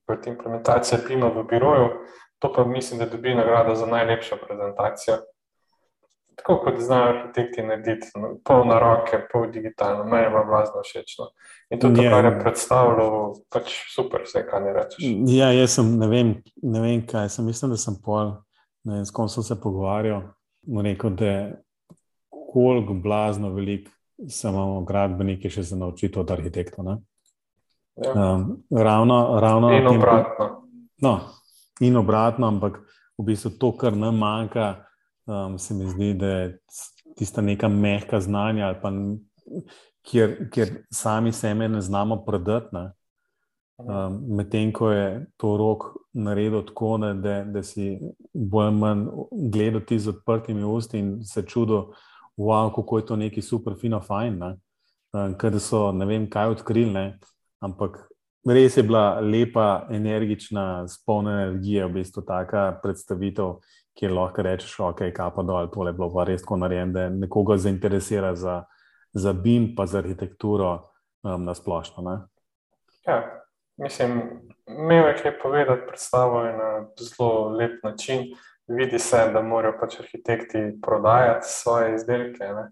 [0.09, 1.89] kot implementacija Pima v biroju.
[2.39, 5.17] To pa mislim, da dobi nagrado za najlepšo prezentacijo.
[6.35, 10.81] Tako kot znajo arhitekti narediti, no, pol na roke, pol digitalno, meni je bilo blazno
[10.85, 11.25] všečno.
[11.69, 15.07] In to, kar je predstavljalo, pač super, vse, kar ne rečeš.
[15.33, 18.35] Ja, jaz sem, ne vem, ne vem kaj, sem, mislim, da sem pol,
[18.85, 20.27] ne vem, s kom sem se pogovarjal,
[20.69, 21.41] mu rekel, da je
[22.53, 23.91] koliko blazno veliko
[24.29, 26.85] se imamo gradbeniki še za naučiti od arhitektov.
[26.85, 28.13] Ja.
[28.13, 30.49] Um, ravno, ravno in obratno.
[31.01, 31.19] No,
[31.81, 32.79] in obratno, ampak
[33.17, 34.85] v bistvu to, kar nam manjka,
[35.25, 36.59] um, se mi zdi, da je
[37.17, 38.91] tista neka mehka znanja, pa,
[40.05, 42.75] kjer, kjer sami sebe ne znamo prodati.
[42.75, 42.91] Ne?
[43.77, 47.99] Um, Medtem ko je to rok naredil tako, ne, da, da si
[48.33, 49.03] bolj ali manj
[49.53, 51.91] gledal ti z odprtimi usti in se čudil,
[52.37, 54.41] wow, kako je to neki super, fino, fajn.
[55.13, 57.19] Um, ker so ne vem, kaj odkrili, ne?
[57.61, 57.97] ampak
[58.45, 63.57] res je bila lepa, energična, spolna energija, v bistvu taka predstavitev,
[63.97, 67.57] kjer lahko rečeš, ok, kapa dol, tole je bilo pa res tako narejeno, da nekoga
[67.57, 68.63] zainteresira za,
[69.13, 70.71] za BIM, pa za arhitekturo
[71.23, 72.27] um, na splošno.
[73.07, 73.17] Ja,
[73.77, 74.21] mislim,
[74.67, 78.31] imel je kaj povedati, predstavo je na zelo lep način.
[78.67, 82.43] Vidi se, da morajo pač arhitekti prodajati svoje izdelke.
[82.43, 82.71] Ne?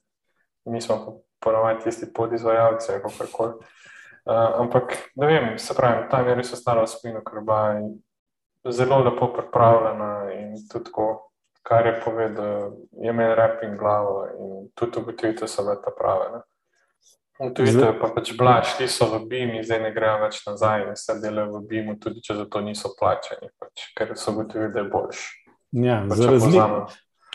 [0.65, 3.54] Mi smo pa ponovadi tisti podizvajalci, kako koli.
[4.25, 7.43] Uh, ampak ne vem, se pravi, tam je res ostalo spino, ker
[8.65, 11.29] je zelo lepo pripravljena in tudi tako,
[11.61, 16.31] kar je povedal, je imel rep in glavo in tudi ugotovitev so bile ta prave.
[16.33, 16.41] Ne?
[17.39, 20.85] Ugotovitev je pa pač bila, šli so v BIM in zdaj ne grejo več nazaj,
[20.89, 24.71] ne se delajo v BIM, tudi če za to niso plačeni, pač, ker so ugotovili,
[24.73, 25.25] da je boljš.
[25.75, 26.85] Ja, pač za, razliko,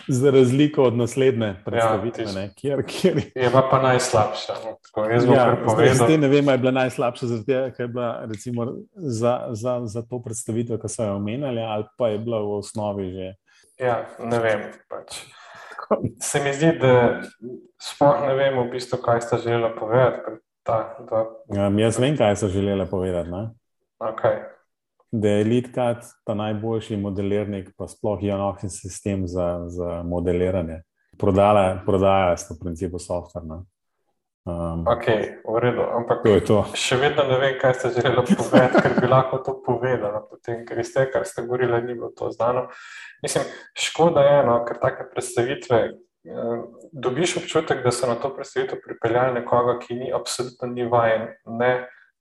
[0.09, 4.53] za razliko od naslednje predstavitve, ja, kjer, kjer je pa, pa najslabša.
[4.65, 8.67] No, tako, ja, zdaj, zdaj ne vem, ali je bila najslabša ker je bila recimo,
[8.95, 13.11] za, za, za to predstavitev, ki so jo omenjali, ali pa je bila v osnovi
[13.13, 13.35] že.
[13.81, 14.67] Ja, ne vem.
[14.89, 15.25] Pač
[16.21, 17.23] se mi zdi, da
[17.81, 20.39] sploh ne vemo, v bistvu, kaj sta želela povedati.
[20.63, 21.25] Ta, ta...
[21.55, 23.31] Ja, jaz vem, kaj so želeli povedati.
[23.99, 24.37] Okay.
[25.11, 30.83] Da je LeadCat ta najboljši modelirnik, pa sploh je enoten sistem za, za modeliranje.
[31.19, 33.65] Prodajajo s to principu software.
[34.49, 35.07] Um, ok,
[35.45, 36.59] v redu, ampak to to.
[36.73, 40.81] še vedno ne vem, kaj ste želeli povedati, ker bi lahko to povedala, potem, ker
[40.81, 42.71] tega, kar ste govorili, ni bilo to znano.
[43.21, 43.45] Mislim,
[43.77, 45.81] škoda je, no, ker take predstavitve.
[46.25, 46.57] Eh,
[46.93, 51.73] dobiš občutek, da so na to predstavitev pripeljali nekoga, ki ni absolutno ni vajen, ne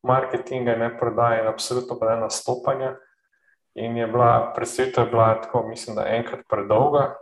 [0.04, 2.96] marketinga, ne prodaje, absolutno pa ne nastopanja.
[3.76, 7.16] In je bila predstavitev bila tako, mislim, da enkrat predolga,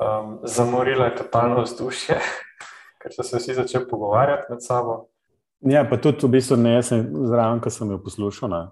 [0.00, 2.16] um, zamorila je totalno vzdušje,
[3.02, 5.06] ker so se vsi začeli pogovarjati med sabo.
[5.60, 8.62] Ja, pa tudi v bistvu ne, jaz sem zraven, ko sem jo poslušal, ne,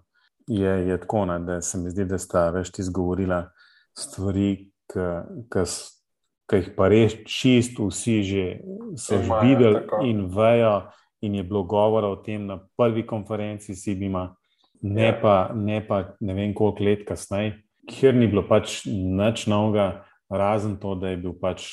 [0.47, 3.43] je, je tako, ne, da se mi zdi, da sta več ti zgovorila
[3.99, 4.71] stvari,
[6.47, 8.45] ki jih pa res čist vsi že
[8.95, 10.87] so že videli in vejo,
[11.27, 14.31] in je bilo govora o tem na prvi konferenci Sibima,
[14.83, 15.19] ne, ja.
[15.23, 17.57] pa, ne pa ne vem koliko let kasneje,
[17.91, 20.05] kjer ni bilo pač nič novega.
[20.27, 21.69] Razen to, da je bil pač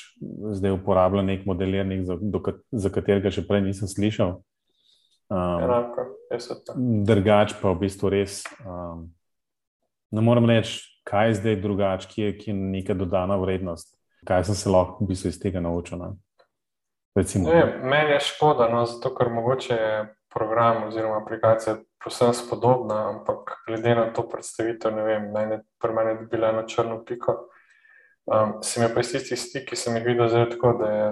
[0.53, 2.19] zdaj uporabljen nek modelirnik, za,
[2.69, 4.35] za katerega še prej nisem slišal.
[5.33, 5.63] Um,
[7.07, 8.43] Drugač pa v bistvu res.
[8.61, 9.07] Um,
[10.13, 13.95] ne morem reči, kaj je zdaj drugače, ki ki je neka dodana vrednost,
[14.27, 15.97] kaj sem se lahko v bistvu iz tega naučil.
[15.97, 16.13] Ne,
[17.83, 19.97] meni je škoda, no, zato ker mogoče je
[20.33, 26.17] program oziroma aplikacija posebno spodobna, ampak glede na to predstavitev, ne vem, ne pri meni
[26.19, 27.35] dobila eno črno piko.
[28.25, 31.07] Um, se mi pa iz tistih stikov, ki sem jih videl, zelo tako, da je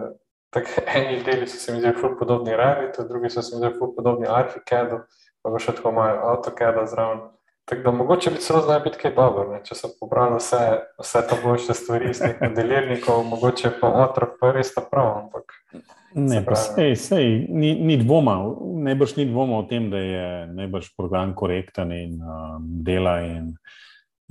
[0.50, 3.78] tako, eni deli so se mi zdeli ful podobni Revitu, drugi so se mi zdeli
[3.80, 5.04] ful podobni Archicadu,
[5.44, 7.26] pa še tako malo AutoCAD-a zraven.
[7.66, 10.60] Tako da mogoče bi celo znal biti kaj dobro, če so pobrali vse,
[11.00, 15.12] vse to boljše stvari iz teh modelirnikov, mogoče pa otrok pa res ta prav.
[15.20, 15.54] Ampak,
[16.16, 18.36] ne, pa sej, sej, ni, ni dvoma,
[18.88, 20.26] najbrž ni dvoma o tem, da je
[20.58, 23.54] najbrž program korekten in um, dela in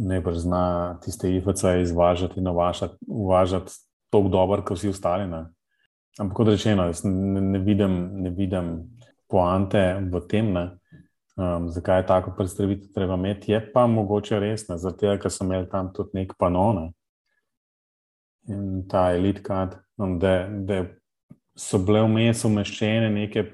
[0.01, 0.65] najbrž zna
[1.05, 3.73] tiste IFC izvažati in uvažati
[4.11, 5.31] tako dobro, kot vsi ostali.
[5.31, 5.47] Ne.
[6.19, 8.75] Ampak kot rečeno, ne, ne, vidim, ne vidim
[9.31, 10.53] poante v tem.
[10.53, 10.80] Ne
[11.41, 15.69] um, zakaj je tako predstavitev treba imeti, je pa mogoče res, zato ker so imeli
[15.71, 16.91] tam tudi nek panone
[18.49, 20.85] in ta elitka, um, da, da
[21.57, 23.45] so bile vmes umeščene neke,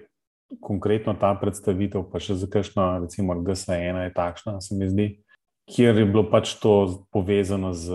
[0.62, 5.08] konkretno ta predstavitev, pa še za kakšno, recimo, GSA1 je takšna, se mi zdi,
[5.66, 7.90] kjer je bilo pač to povezano z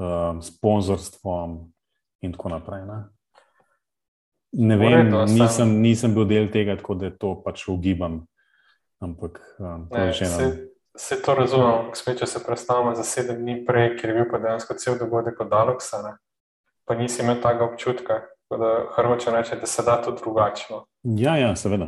[0.00, 1.60] um, sponzorstvom
[2.24, 2.86] in tako naprej.
[2.88, 2.98] Ne?
[4.52, 8.22] Ne vem, nisem, nisem bil del tega, tako da to pač ugibam.
[9.00, 10.54] Ampak um, to je že eno.
[10.98, 14.74] Se to razumem, če se predstavljamo za sedem dni prej, ker je bil pa dejansko
[14.74, 16.16] cel dogodek od Aloksa,
[16.84, 20.86] pa nisi imel tega občutka, da Hrvače reče, da se da to drugačno.
[21.02, 21.86] Ja, ja, seveda.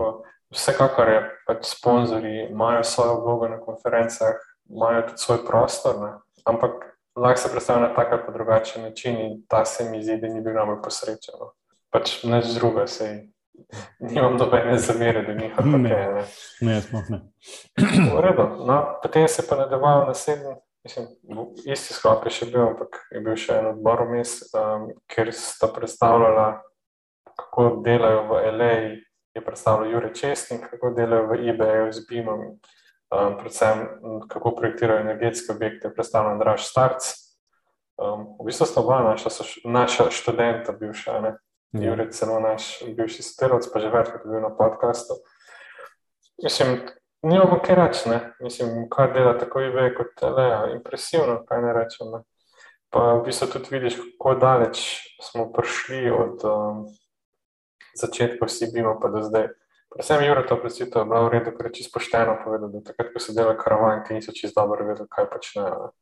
[0.55, 4.39] Vsekakor je, pač sponzorji imajo svojo vlogo na konferencah,
[4.71, 6.13] imajo tudi svoj prostor, ne?
[6.45, 10.21] ampak lahko se predstavlja na tak ali pa drugačen način in ta se mi zdi,
[10.23, 11.35] da ni bil najbolj posrečen.
[11.41, 11.53] No.
[11.91, 13.29] Pač neč druga se je
[14.01, 15.53] nimam nobene zamere do njih.
[15.65, 15.93] Ne, ne,
[16.61, 16.81] ne.
[17.09, 17.21] ne.
[18.23, 21.07] Redo, no, potem se pa nadaljeval naslednji mislim,
[21.67, 25.69] isti sklop je še bil, ampak je bil še en odbor vmes, um, ker sta
[25.73, 26.49] predstavljala,
[27.41, 28.75] kako delajo v LA,
[29.37, 33.85] je predstavljal Jurek Česnik, kako delajo v eBayu z BIM-om, um, predvsem
[34.33, 37.13] kako projektirajo energetske objekte, predstavljal Andraš Starc.
[38.01, 39.33] Um, v bistvu sta oba naša,
[39.69, 41.37] naša študenta, bivša, ne?
[41.73, 41.91] Ja.
[41.91, 45.15] Jurek, celo naš bivši sodelavec, pa že večkrat bil na podkastu.
[46.43, 46.81] Mislim,
[47.23, 48.33] nimamo kaj reči, ne?
[48.41, 52.11] mislim, kar dela tako ime kot Telea, impresivno, kaj ne rečem.
[52.11, 52.23] Ne?
[52.91, 54.83] Pa v bistvu tudi vidiš, kako daleč
[55.23, 56.83] smo prišli od um,
[57.95, 59.53] začetka vsi bimo pa do zdaj.
[59.95, 63.15] Predvsem Jure to predstavitev je bilo v redu, ker je čisto pošteno povedal, da takrat,
[63.15, 65.95] ko so delali karavanke, niso čisto dobro vedeli, kaj počnejo.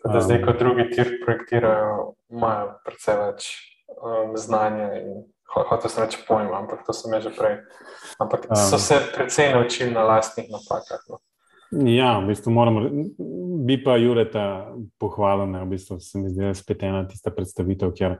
[0.00, 0.24] Tako da um.
[0.24, 3.52] zdaj, ko drugi tir projektirajo, imajo predvsej več
[3.88, 5.22] um, znanja in
[5.54, 7.60] hotel sem reči pojma, ampak to sem že prej.
[8.18, 11.00] Ampak um, so se precej naučili na lastnih napakah.
[11.08, 11.18] No.
[11.74, 12.80] Ja, v bistvu moramo,
[13.66, 17.30] bi pa Jureta pohvalil, da v bistvu se mi zdi, da je spet ena tista
[17.34, 18.18] predstavitev, kjer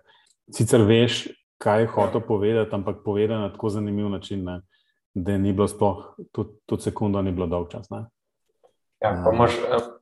[0.51, 1.29] sicer veš,
[1.63, 4.61] kaj je hotel povedati, ampak povedal na tako zanimiv način, ne,
[5.15, 7.91] da ni bilo sploh, tudi, tudi sekundo ni bilo dolg čas.
[7.91, 8.07] Ne.
[9.05, 9.55] Ja, pa moš,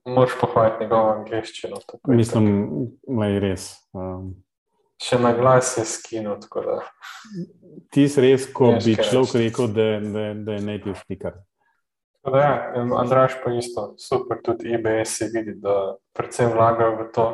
[0.07, 1.77] moš pohvaliti njegovo angliščino.
[2.09, 2.49] Mislim,
[3.07, 3.69] da je res.
[3.93, 4.33] Um,
[5.03, 6.37] Še na glas je skino.
[7.91, 11.41] Ti si res, ko Neš, bi človek rekel, da, da, da je native speaker.
[12.23, 17.27] Ja, Andraš pa isto, super, tudi IBS je vidi, da predvsem vlagajo v to.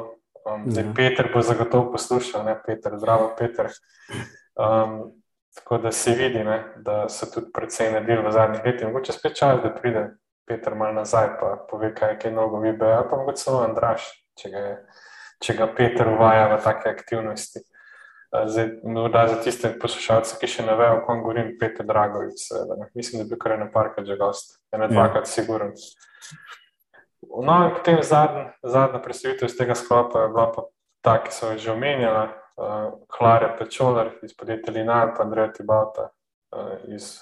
[0.48, 0.92] Um, zdaj, ja.
[0.96, 3.68] Peter bo zagotovo poslušal, ne Peter, zdravo Peter.
[4.56, 5.12] Um,
[5.54, 8.86] tako da se vidi, ne, da so tudi predvsem naredili v zadnjih letih.
[8.88, 10.06] Mogoče spet čas, da pride
[10.48, 11.36] Peter malo nazaj in
[11.68, 14.08] pove, kaj je novo v IBS, pa mogoče samo Andraš,
[14.40, 14.74] če ga je
[15.42, 17.62] če ga Peter uvaja v take aktivnosti.
[18.28, 22.42] Zdaj, morda za tiste poslušalce, ki še ne vejo, o kom govorim, Peter Dragovic,
[22.98, 25.32] mislim, da bi kar ena parka že gost, ena dvakrat ja.
[25.32, 25.72] siguren.
[27.24, 30.66] No, in potem zadnja, zadnja predstavitev iz tega sklopa je bila pa
[31.04, 32.26] ta, ki so jo že omenjala,
[32.60, 37.14] uh, Klarja Pečolar iz podjetja Linar, pa Andreja Tibata uh, iz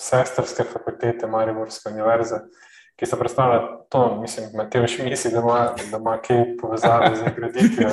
[0.00, 2.40] sestrske fakultete Mariborske univerze.
[2.40, 7.22] Uh, ki so predstavljali to, mislim, Mateoš misli, da ima, da ima kaj povezave z
[7.36, 7.88] graditvijo.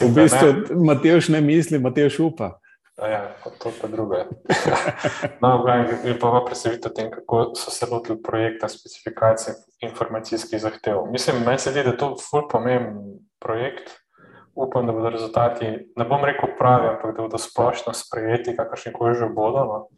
[0.00, 0.84] V bistvu ne.
[0.84, 2.58] Mateoš ne misli, Mateoš upa.
[2.96, 3.28] Ja,
[3.58, 4.16] to pa drugo.
[5.42, 5.64] No,
[6.04, 11.04] je pa predstavitev tem, kako so se lotili projekta specifikacije informacijskih zahtev.
[11.12, 13.90] Mislim, meni se zdi, da je to ful pomemben projekt.
[14.54, 19.14] Upam, da bodo rezultati, ne bom rekel pravi, ampak da bodo splošno sprejeti, kakršni koli
[19.14, 19.64] že bodo.
[19.64, 19.88] No.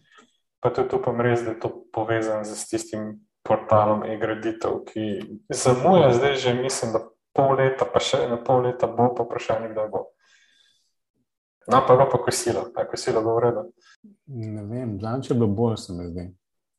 [0.61, 5.07] Pa tudi upam res, da je to povezano z tistim portalom e-graditev, ki
[5.49, 9.73] zamuja zdaj že, mislim, da pol leta, pa še eno pol leta bo pa vprašanje,
[9.73, 10.07] kdaj bo.
[11.69, 13.67] No, pa pa kosilo, kaj kosilo bo vredno.
[14.27, 16.25] Ne vem, zanče bo bolj, se mi zdi.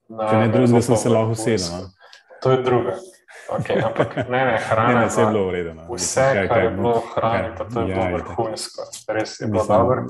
[0.09, 1.69] No, Če ne drugega, sem se lahko usedel.
[1.69, 1.89] No.
[2.41, 2.97] To je druga.
[3.49, 5.85] Okay, ampak ne, ne, hrana ne, ne, je bilo vredno.
[5.93, 8.87] Vse, kar je bilo hrani, pa to je bilo ja, vrhunsko.
[9.13, 10.05] Res je bilo dobro.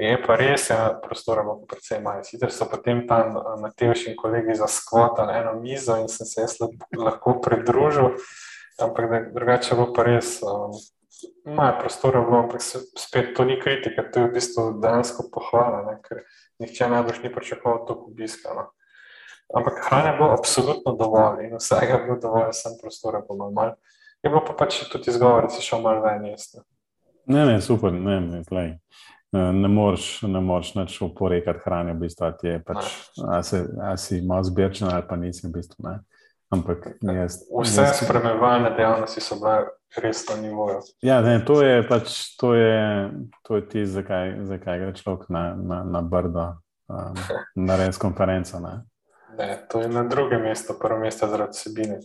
[0.00, 2.22] Je pa res, da ja, prostora bo precej manj.
[2.24, 6.56] Sicer so potem tam eh, Matejš in kolegi zaskvotali eno mizo in sem se jaz
[6.96, 8.16] lahko pridružil,
[8.80, 10.38] ampak drugače bo pa res.
[10.42, 10.72] Um,
[11.44, 15.98] Maja prostora bilo, ampak spet to ni kritika, to je v bistvu dejansko pohvala, ne,
[16.00, 16.22] ker
[16.64, 18.54] nihče najbolj ni pričakoval to obiska.
[18.56, 18.64] No.
[19.52, 23.76] Ampak hrane bilo absolutno dovolj in vsega bilo dovolj, sem prostora pa malo.
[24.24, 26.64] Je bilo pa pač tudi izgovor, da si šel malo ven jesti.
[27.28, 28.78] Ne, ne, super, ne, ne, ne
[29.32, 32.88] ne moreš, ne moreš več oporekati hrane, v bistvu, ti je pač,
[33.22, 35.86] a, se, a si malo zbirčen ali pa nisi v bistvu.
[35.86, 35.98] Ne.
[36.50, 39.68] Ampak jaz, vse jaz, spremljevalne dejavnosti so bile
[40.02, 40.80] res na nivoju.
[41.02, 43.10] Ja, ne, to je pač, to je,
[43.46, 46.48] to je ti, zakaj, zakaj gre človek na, na, na brdo,
[46.90, 47.20] um,
[47.70, 48.58] na res konferenco.
[48.58, 48.80] Ne.
[49.38, 52.00] ne, to je na drugem mestu, prvo mesto zaradi sebine.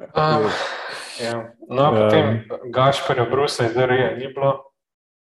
[0.00, 0.48] um,
[1.28, 1.36] ja.
[1.68, 4.67] No, potem um, Gašporja Brusa iz DRE ni bilo,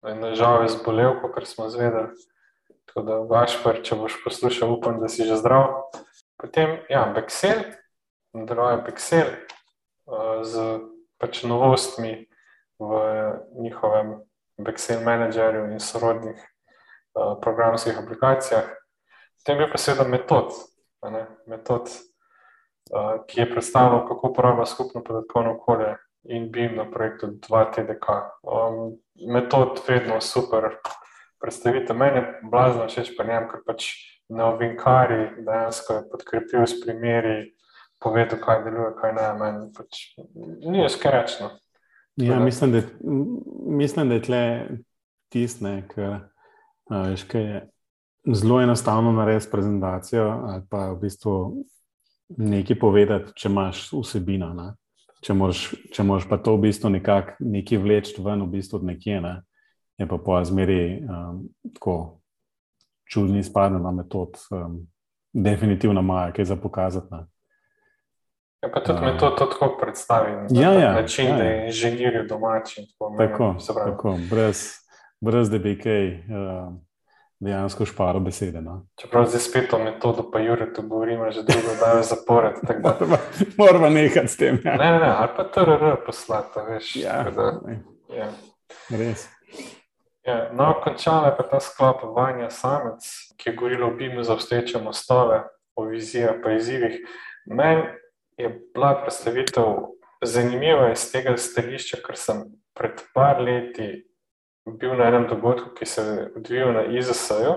[0.06, 2.14] Žal je zbolel, kot smo zvedeli.
[2.86, 5.90] Tako da, Gašpor, če boš poslušal, upam, da si že zdrav.
[6.38, 7.64] Potem, ja, Bexel,
[8.30, 9.26] nadaljujem Bexel
[10.06, 10.78] uh, z
[11.18, 12.28] pač novostmi
[12.78, 12.90] v
[13.58, 14.22] njihovem
[14.62, 18.70] Bexel menedžerju in sorodnih uh, programskih aplikacijah.
[19.42, 20.54] Potem je pa seveda metod,
[21.50, 25.96] metod uh, ki je predstavljal, kako uporablja skupno podatkovno okolje
[26.28, 28.06] in BIM na projektu 2TDK.
[28.42, 28.96] Um,
[29.32, 30.62] metod vedno super
[31.40, 31.94] predstavite.
[31.94, 33.90] Meni je blazno všeč pa njem, ker pač
[34.28, 37.36] na ovinkari dejansko je podkrepil s primeri,
[38.02, 40.02] povedal, kaj deluje, kaj ne, meni pač
[40.66, 41.50] ni skrečno.
[42.16, 42.80] Ja, mislim, da,
[43.66, 44.42] mislim, da je tle
[45.32, 46.18] tisne, ker
[46.90, 47.62] veš, kaj je
[48.34, 51.34] zelo enostavno narediti prezentacijo ali pa v bistvu
[52.28, 54.50] nekaj povedati, če imaš vsebino.
[54.54, 54.72] Ne?
[55.26, 58.84] Če moraš, če moraš pa to v bistvu nekako nekaj vleči ven, v bistvu od
[58.92, 59.34] nekje, ne?
[59.98, 61.40] je pa po zmeri um,
[61.74, 62.20] tako
[63.08, 64.84] čudni spadne na metod, um,
[65.32, 67.08] definitivno ima kaj za pokazati.
[67.10, 67.24] Ne?
[68.62, 71.36] Ja, pa tudi uh, me to tako predstavi, ja, ja, način, ja, ja.
[71.36, 72.86] da je inženirju domači.
[73.18, 74.66] Tako, tako, brez,
[75.20, 76.12] brez da bi kaj.
[76.30, 76.74] Uh,
[77.40, 78.60] dejansko šparo besede.
[78.60, 78.86] No?
[79.00, 82.54] Čeprav zdaj spet o metodu, pa Jurek, tu govorimo že drugo, da je zapored.
[83.58, 84.60] Moramo nekaj s tem.
[84.64, 84.76] Ja.
[84.76, 86.96] Ne, ne, ali pa TRR poslati, veš.
[86.96, 87.60] Ja, da,
[88.16, 88.30] ja.
[88.90, 89.28] Res.
[90.26, 93.04] Ja, no, končala je pa ta sklop Vanja Samec,
[93.36, 95.44] ki je govorila o BIM-u za obstoječe mostove,
[95.76, 96.98] o vizijah pa izzivih.
[97.46, 97.82] Meni
[98.36, 99.64] je bila predstavitev
[100.24, 102.42] zanimiva iz tega stališča, ker sem
[102.74, 104.06] pred par leti
[104.66, 107.54] bil na enem dogodku, ki se je odvijal na IZS-ju.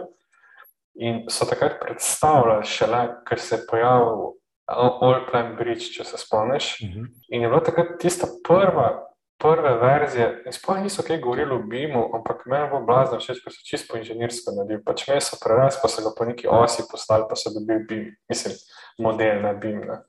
[1.00, 4.34] In so takrat predstavljali, šele, ker se je pojavil
[4.68, 6.82] All Plan Bridge, če se spomniš.
[6.82, 7.00] Uh mhm.
[7.00, 7.08] -huh.
[7.30, 10.32] In je bila takrat tista prva, prva verzija.
[10.46, 13.62] In sploh niso kaj govorili o BIM-u, ampak meni je bilo blazno všeč, ker so
[13.66, 14.84] čisto inženirsko naredili.
[14.84, 18.16] Pač me so prerasli, pa so ga po neki osi poslali, pa so dobili BIM,
[18.30, 18.56] mislim,
[19.00, 19.80] model na BIM.
[19.80, 20.02] Ne.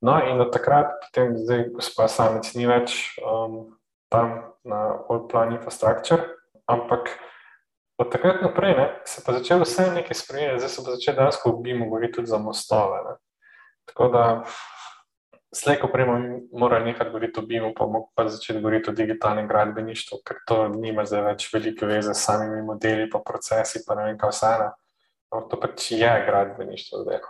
[0.00, 3.73] No, in od takrat, potem, zdaj, gospod Samec, ni več um,
[4.14, 6.22] tam na All Plan Infrastructure,
[6.70, 7.10] ampak
[7.98, 11.50] od takrat naprej ne, se pa začelo vse nekaj spremeniti, zdaj se pa začelo dejansko
[11.50, 13.02] v BIM-u govoriti tudi za mostove.
[13.06, 13.14] Ne.
[13.90, 14.22] Tako da
[15.54, 16.06] slej, ko prej
[16.52, 20.68] morali nekaj govoriti o BIM-u, pa bomo pa začeli govoriti o digitalnem gradbeništvu, ker to
[20.68, 24.54] nima zdaj več velike veze s samimi modeli, pa procesi, pa ne vem, kaj vse
[24.58, 24.70] ena.
[25.34, 27.22] To pač je gradbeništvo zdaj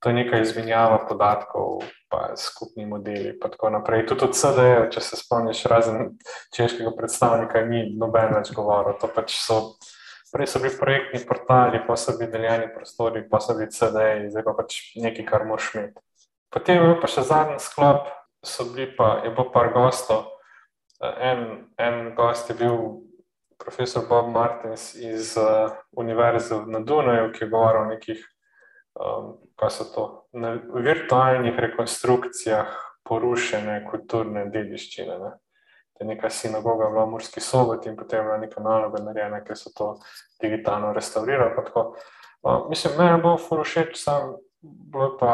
[0.00, 3.28] to je neka izmenjava podatkov, pa skupni modeli.
[3.34, 4.06] In tako naprej.
[4.06, 6.12] Tudi od CD, če se spomniš, razen
[6.56, 8.98] češkega predstavnika, ni noben več govoril.
[9.00, 9.78] To pač so.
[10.28, 14.44] Prej so bili projektni portali, pa so bili deljeni prostori, pa so bili CD-ji, zdaj
[14.44, 16.02] pa pač nekaj, kar moraš imeti.
[16.52, 18.10] Potem je pa še zadnji sklop,
[18.44, 20.26] so bili pa, je bilo par gostov.
[21.00, 22.76] En, en gost je bil
[23.56, 28.20] profesor Bob Martins iz uh, Univerze na Dunaju, ki je govoril o nekih
[28.98, 32.74] um, kaj so to, na virtualnih rekonstrukcijah
[33.08, 35.18] porušene kulturne dediščine.
[35.18, 35.30] Ne.
[35.96, 39.72] To je neka sinagoga v Murski soboti in potem je neka naloga narejena, ker so
[39.74, 39.94] to
[40.42, 41.64] digitalno restaurirali.
[41.74, 45.32] Uh, mislim, meni je bilo furušeč, sam bilo pa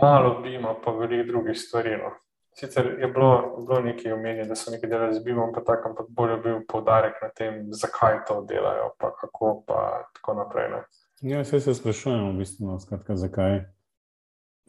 [0.00, 1.96] malo bima, pa veliko drugih stvari.
[1.96, 2.12] No.
[2.56, 5.52] Sicer je bilo, bilo nekaj omenjeno, da so nekaj delali z BIM-om,
[5.84, 10.70] ampak bolj je bil poudarek na tem, zakaj to delajo, pa kako, pa tako naprej.
[10.70, 10.84] Ne.
[11.20, 13.64] Ja, vse se sprašujemo, v bistvu, no, skratka, zakaj.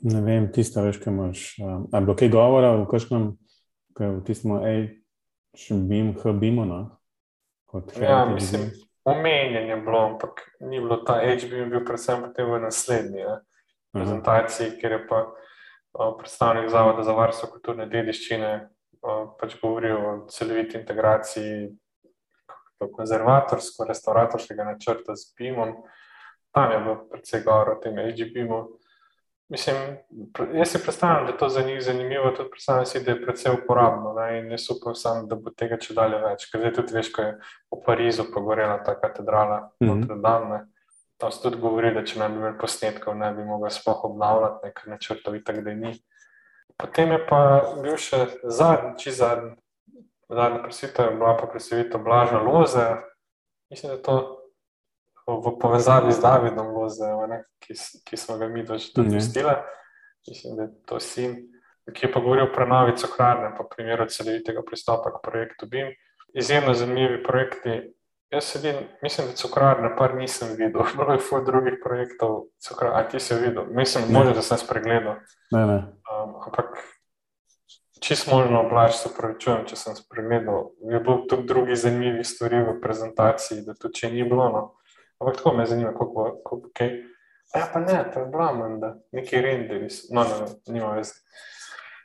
[0.07, 1.41] Ne vem, tiste veš, kaj imaš.
[1.59, 3.25] Um, ali bo kaj govora v kakšnem,
[3.97, 4.83] kaj v tistem, hej,
[5.57, 6.81] če bi jim hbimo, no?
[7.99, 8.69] Ja, mislim,
[9.03, 13.35] omenjen je bilo, ampak ni bilo ta HB, bil predvsem potem v naslednji ne?
[13.91, 20.15] prezentaciji, kjer je pa uh, predstavnik Zavoda za varstvo kulturne dediščine uh, pač govoril o
[20.31, 21.67] celoviti integraciji
[22.77, 25.75] konzervatorsko, restauratorskega načrta z BIM-om
[26.57, 28.77] tam je bilo predvsej govora o tem HGP-u.
[29.49, 29.75] Mislim,
[30.53, 33.53] jaz si predstavljam, da je to za njih zanimivo, tudi predstavljam si, da je predvsej
[33.53, 34.39] uporabno ne?
[34.39, 36.47] in jaz upam sam, da bo tega če dalje več.
[36.51, 37.35] Ker zdaj tudi veš, ko je
[37.71, 39.99] v Parizu pogorela ta katedrala mm -hmm.
[39.99, 40.59] Notre Dame,
[41.17, 44.73] tam so tudi govorili, da če ne bi imeli posnetkov, ne bi mogli sploh obnavljati,
[44.75, 45.93] ker načrtov in tako da ni.
[46.77, 49.55] Potem je pa bil še zadnji, či zadnji,
[50.29, 52.95] zadnji predstavitev, bila pa predstavitev Blaža Loze.
[53.69, 54.36] Mislim, da je to
[55.27, 57.75] v povezavi z Davidom Lozejem, ki,
[58.07, 59.55] ki smo ga mi že tudi pustili.
[60.27, 61.35] Mislim, da je to sin,
[61.93, 65.91] ki je pa govoril o prenovi cukrarne, po primeru celovitega pristopa k projektu BIM.
[66.33, 67.93] Izjemno zanimivi projekti.
[68.31, 73.07] Jaz sedim, mislim, da cukrarne par nisem videl, bilo je full drugih projektov, cukrar, a
[73.07, 75.15] ti si videl, mislim, možno, da sem spregledal.
[75.51, 75.77] Ne, ne.
[76.11, 76.75] Um, ampak
[77.99, 80.71] čist možno oblač, se pravičujem, če sem spregledal.
[80.91, 84.49] Je bilo tudi drugih zanimivih stvari v prezentaciji, da to če ni bilo.
[84.51, 84.63] No.
[85.19, 86.91] Ampak tako me zanima, kako bo kako, kaj.
[87.55, 91.13] Ja, pa ne, to je blamen, da neki renderi, no, ne, nima veze.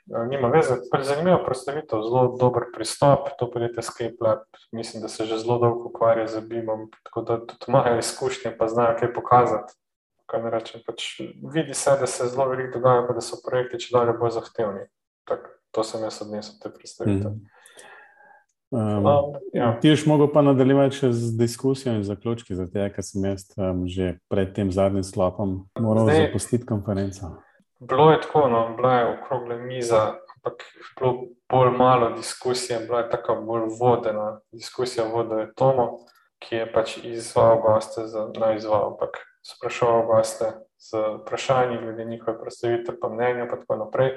[0.06, 5.08] Ja, nima veze, pač zanimivo predstavitev, zelo dober pristop, to podjetje Skype Lab, mislim, da
[5.08, 9.12] se že zelo dolgo ukvarja z BIM-om, tako da tudi imajo izkušnje, pa znajo kaj
[9.14, 9.74] pokazati.
[10.26, 11.20] Kaj rečem, pač
[11.54, 14.86] vidi se, da se zelo veliko dogaja, pa da so projekti če dalje bolj zahtevni.
[15.28, 17.30] Tak, to sem jaz odnesel te predstavitev.
[17.30, 17.61] Mm.
[18.72, 19.78] Um, um, ja.
[19.80, 23.82] Ti boš mogel pa nadaljevati še z diskusijo in zaključki, zato ker sem jaz um,
[23.84, 27.34] že pred tem zadnjim sklopom moral Zdaj, zapustiti konferenco.
[27.84, 30.00] Bilo je tako, no, bila je okrogla miza,
[30.36, 30.64] ampak
[30.96, 31.12] bilo
[31.52, 36.06] bolj malo diskusije, bila je tako bolj vodena diskusija, vodil je Tomo,
[36.40, 42.96] ki je pač izval goste za najizval, ampak sprašoval goste z vprašanji glede njihove predstavitve,
[43.00, 44.16] pa mnenja, pa tako naprej.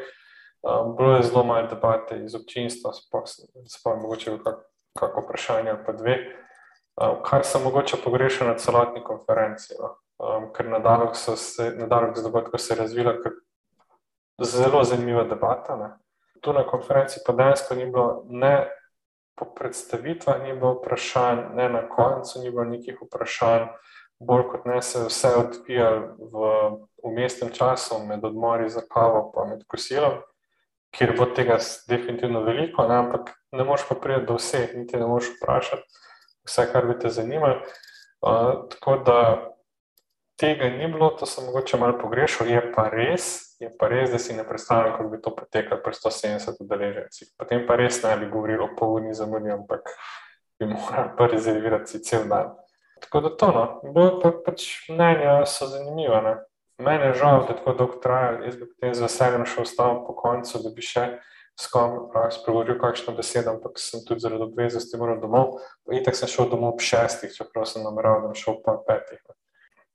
[0.65, 2.91] Um, bilo je zelo malo debate iz občinstva,
[3.67, 4.55] spomnim mogoče kak,
[4.99, 6.17] kako vprašanje ali pa dve,
[7.01, 9.95] um, kar sem mogoče pogrešal na celotni konferenci, no?
[10.17, 13.13] um, ker na dalek so se, na dalek z dogodkov se razvila
[14.41, 15.75] zelo zanimiva debata.
[15.75, 15.91] Ne?
[16.41, 18.67] Tu na konferenci pa dejansko ni bilo ne
[19.35, 23.67] po predstavitvah, ni bilo vprašanj, ne na koncu ni bilo nekih vprašanj,
[24.19, 26.53] bolj kot ne se vse odvija v
[27.03, 30.23] umestnem času, med odmori za kavo, pa med kosilom,
[30.97, 31.57] kjer bo tega
[31.89, 35.83] definitivno veliko, ne, ampak ne moš pa priti do vseh, niti ne moš vprašati
[36.47, 37.61] vse, kar bi te zanimalo.
[38.25, 39.19] Uh, tako da
[40.39, 44.19] tega ni bilo, to sem mogoče malo pogrešal, je pa res, je pa res, da
[44.19, 47.33] si ne predstavljam, kako bi to potekalo pri 170 udeležencih.
[47.37, 49.91] Potem pa res ne bi govoril o polni zamudi, ampak
[50.59, 52.55] bi moral pa rezervirati cel dan.
[53.03, 56.21] Tako da to, no, bolj pa pač mnenja so zanimiva.
[56.21, 56.35] Ne.
[56.77, 60.15] Mene je žal, da tako dolgo traja, jaz bi potem z veseljem še ostal po
[60.17, 61.05] koncu, da bi še
[61.55, 65.61] s kom spregovoril kakšno besedo, ampak sem tudi zaradi obveznosti moral domov.
[65.87, 69.23] In tako sem šel domov ob šestih, čeprav sem nameraval, da bom šel pa petih.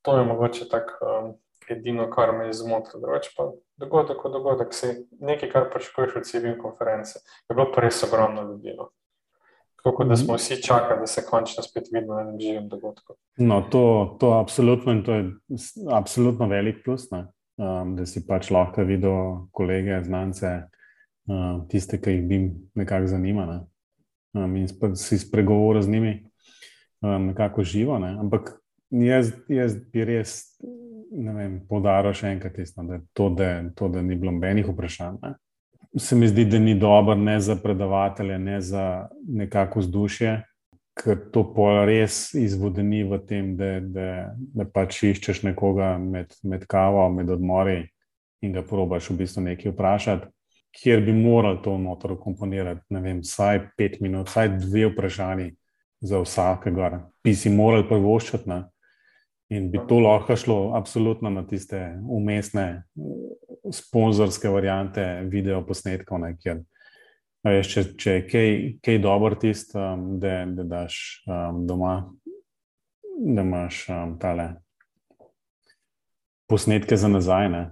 [0.09, 1.35] To je mogoče tako um,
[1.69, 3.03] edino, kar me je zmotilo.
[3.05, 7.21] Drugače pa dogodek, dogodek, se nekaj, kar pričakuješ od civilne konference.
[7.49, 8.73] Je bilo pa res ogromno ljudi.
[8.79, 8.89] No.
[9.85, 13.15] Tako da smo vsi čakali, da se končno spet vidimo na enem živem dogodku.
[13.37, 15.31] No, to, to, absolutno, to je
[15.91, 20.53] absolutno velik plus, um, da si pač lahko videl kolege, znance,
[21.29, 22.41] um, tiste, ki jih bi
[22.75, 23.57] nekako zanimali.
[23.57, 24.45] Ne?
[24.45, 26.15] Um, in si spregovoril z njimi
[27.01, 27.99] um, nekako živo.
[27.99, 28.17] Ne?
[28.21, 28.53] Ampak
[28.91, 30.37] jaz, jaz bi res
[31.69, 35.19] podaril še enkrat, tisto, da, to, da, to, da ni bilo nobenih vprašanj.
[35.23, 35.35] Ne?
[35.99, 40.43] Se mi zdi, da ni dobro ne za predavatelje, ne za nekako vzdušje,
[41.01, 46.67] ker to pol res izvodeni v tem, da, da, da pač iščeš nekoga med, med
[46.71, 47.83] kavo, med odmori
[48.45, 50.29] in ga probaš v bistvu nekaj vprašati,
[50.77, 52.85] kjer bi moral to notor komponirati.
[52.95, 55.51] Ne vem, vsaj pet minut, vsaj dve vprašanji
[56.01, 58.61] za vsakega, bi si morali prvoščati.
[59.51, 62.85] In bi to lahko šlo absolutno na tiste umestne,
[63.75, 66.61] sponzorske variante video posnetkov, ne, kjer
[67.47, 68.51] veš, če, če je kaj,
[68.85, 71.97] kaj dobro tisto, um, da, da daš um, doma,
[73.19, 74.53] da imaš um, tale
[76.51, 77.51] posnetke za nazaj.
[77.51, 77.67] Ne.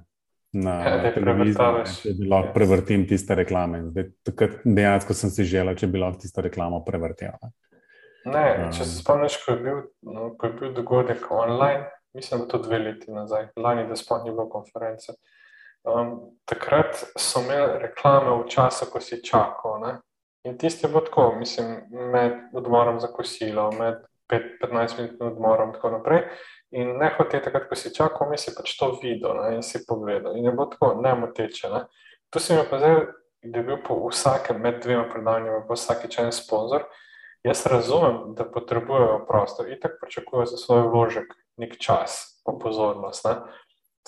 [0.59, 3.83] Na ja, televiziji, da lahko prevrtim tiste reklame.
[4.65, 7.37] Dejansko sem si želel, če bi lahko tisto reklamo prevrtel.
[8.33, 12.45] Ne, če se spomniš, ko je bil, no, ko je bil dogodek online, mislim, da
[12.45, 15.15] je to dve leti nazaj, lani, da sploh ni bilo konference.
[15.89, 16.15] Um,
[16.49, 19.79] takrat so imeli reklame v času, ko si čakal.
[19.85, 19.93] Ne?
[20.45, 25.75] In tisti je bilo tako, mislim, med odmorom za kosilo, med 15 minut odmorom in
[25.75, 26.25] tako naprej.
[26.71, 29.55] In ne hoče takrat, ko si čakal, mi si pač to videl ne?
[29.57, 30.37] in si pogledal.
[30.37, 31.71] In je bilo tako, ne moteče.
[31.73, 31.85] Ne?
[32.31, 32.99] Tu si mi pa zdaj,
[33.43, 36.85] da je bil po vsakem, med dvema predavanjima, po vsakeč en sponzor.
[37.47, 43.25] Jaz razumem, da potrebujejo prostor in tako pričakujejo za svoj vložek nek čas, pa pozornost.
[43.25, 43.35] Ne?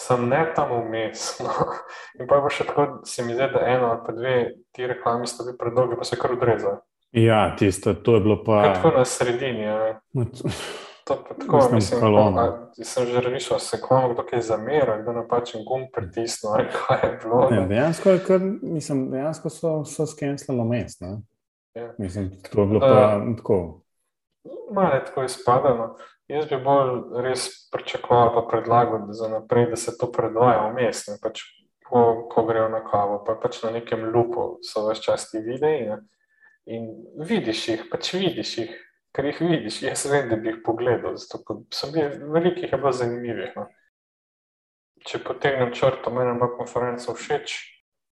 [0.01, 1.27] Sem ne tam vmes.
[1.45, 1.53] No?
[2.21, 4.37] In pa še tako se mi zdi, da eno ali pa dve
[4.73, 6.83] ti reklami sta bili predolgi, pa se kar odrezali.
[7.13, 8.63] Ja, tisto, to je bilo pa.
[8.75, 9.67] Tako na sredini.
[11.11, 12.01] To pa tako, mislim, mislim
[12.37, 17.01] pa, sem že razmišljal, se komu kdo kaj zamera, kdo napačen gum pritisnil, ali kaj
[17.03, 17.49] je bilo.
[17.51, 21.01] Ne, dejansko, je kar, mislim, dejansko so, so skenslalo mest.
[21.01, 21.17] Ne?
[21.75, 21.95] Ja.
[21.99, 23.83] Mislim, to je bilo pa uh, tako.
[24.71, 25.97] Malo je tako izpadalo.
[26.29, 31.43] Jaz bi bolj res pričakoval, pa predlagal, da, naprej, da se to predvaja vmes, pač,
[31.87, 35.89] ko, ko grejo na kavo, pa pač na nekem lupu so vse čas ti videi.
[35.89, 35.99] Ne?
[36.71, 36.87] In
[37.27, 38.77] vidiš jih, pač vidiš jih,
[39.17, 39.83] ker jih vidiš.
[39.89, 43.59] Jaz vem, da bi jih pogledal, zato so bili veliki, je bilo zanimivih.
[43.59, 43.67] No?
[45.07, 47.59] Če potegnem črto, meni je konferenca všeč.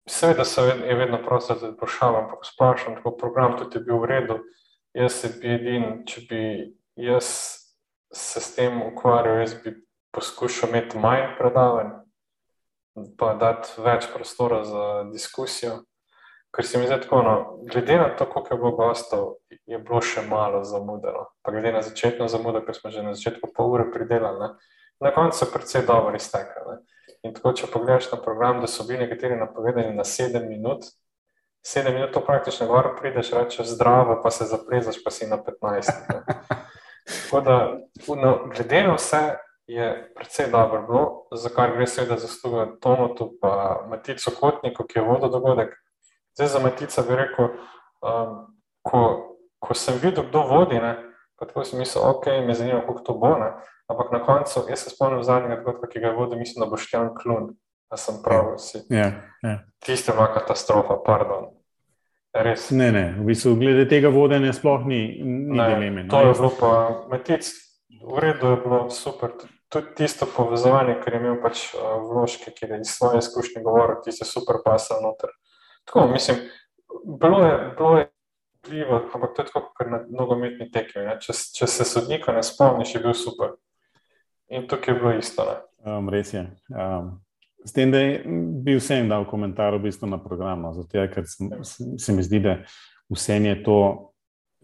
[0.09, 4.11] Seveda se je vedno prostor za vprašanje, ampak splošno, tako program tudi je bil v
[4.11, 4.39] redu.
[4.95, 6.43] Jaz bi edin, če bi
[6.97, 7.29] jaz
[8.13, 9.77] se s tem ukvarjal, jaz bi
[10.13, 11.95] poskušal imeti manj predavanj,
[13.19, 15.81] pa dati več prostora za diskusijo.
[16.53, 17.35] Ker se mi zdi tako, no,
[17.65, 21.31] glede na to, koliko je bilo gostov, je bilo še malo zamudeno.
[21.41, 24.51] Pa glede na začetno zamudo, ker smo že na začetku pol ure pridelali, ne.
[25.01, 26.77] na koncu se predvsej dobro iztekali.
[27.23, 30.89] In tako, če pogledaš na program, da so bili nekateri napovedani na 7 minut,
[31.67, 35.93] 7 minut, to praktično gor prideš, rečeš zdravo, pa se zaplezaš, pa si na 15.
[37.07, 37.57] Tako da,
[38.09, 39.23] no, glede na vse,
[39.67, 45.05] je predvsej dobro bilo, za kar gre seveda zasluga Tomotu pa Matico Kotniku, ki je
[45.05, 45.75] vodil dogodek.
[46.35, 47.49] Zdaj za Matica bi rekel,
[48.03, 48.35] um,
[48.83, 49.03] ko,
[49.59, 50.97] ko sem videl, kdo vodi, ne,
[51.43, 53.35] Pa tako si mislil, ok, me zanima, kako to bo.
[53.39, 53.49] Ne?
[53.91, 56.79] Ampak na koncu, jaz se spomnim zadnjega dogodka, ki ga je vodil, mislim, da bo
[56.79, 57.49] Štjan Klun.
[57.91, 58.85] Da sem prav, vsi.
[58.95, 59.09] Ja,
[59.43, 59.57] ja.
[59.83, 61.51] Tiste ima katastrofa, pardon.
[62.33, 62.71] Res.
[62.71, 66.07] Ne, ne, v bistvu, glede tega vodenja sploh ni, ni Ne, dileme.
[66.15, 66.71] To je bilo pa
[67.11, 67.51] metic,
[67.91, 69.35] v redu je bilo super.
[69.67, 73.99] Tudi tisto povezovanje, ker je imel pač uh, vložke, ki je iz svoje izkušnje govoril,
[74.05, 75.35] ti se super pasal noter.
[75.91, 76.39] Tako, mislim,
[77.19, 78.09] bilo je, bilo je
[78.63, 81.05] vplivo, ampak to je tako, kot na nogometni tekmi.
[81.21, 83.57] Če, če se sodnika ne spomniš, je bil super.
[84.53, 85.45] In tukaj je bilo isto.
[85.49, 85.59] Ne?
[85.93, 86.47] Um, res je.
[86.71, 87.19] Um,
[87.65, 88.23] s tem, da je
[88.63, 92.43] bil vsem dal komentar v bistvu na program, no, zato ker sem, se, mi zdi,
[92.43, 92.57] da
[93.11, 93.79] vsem je to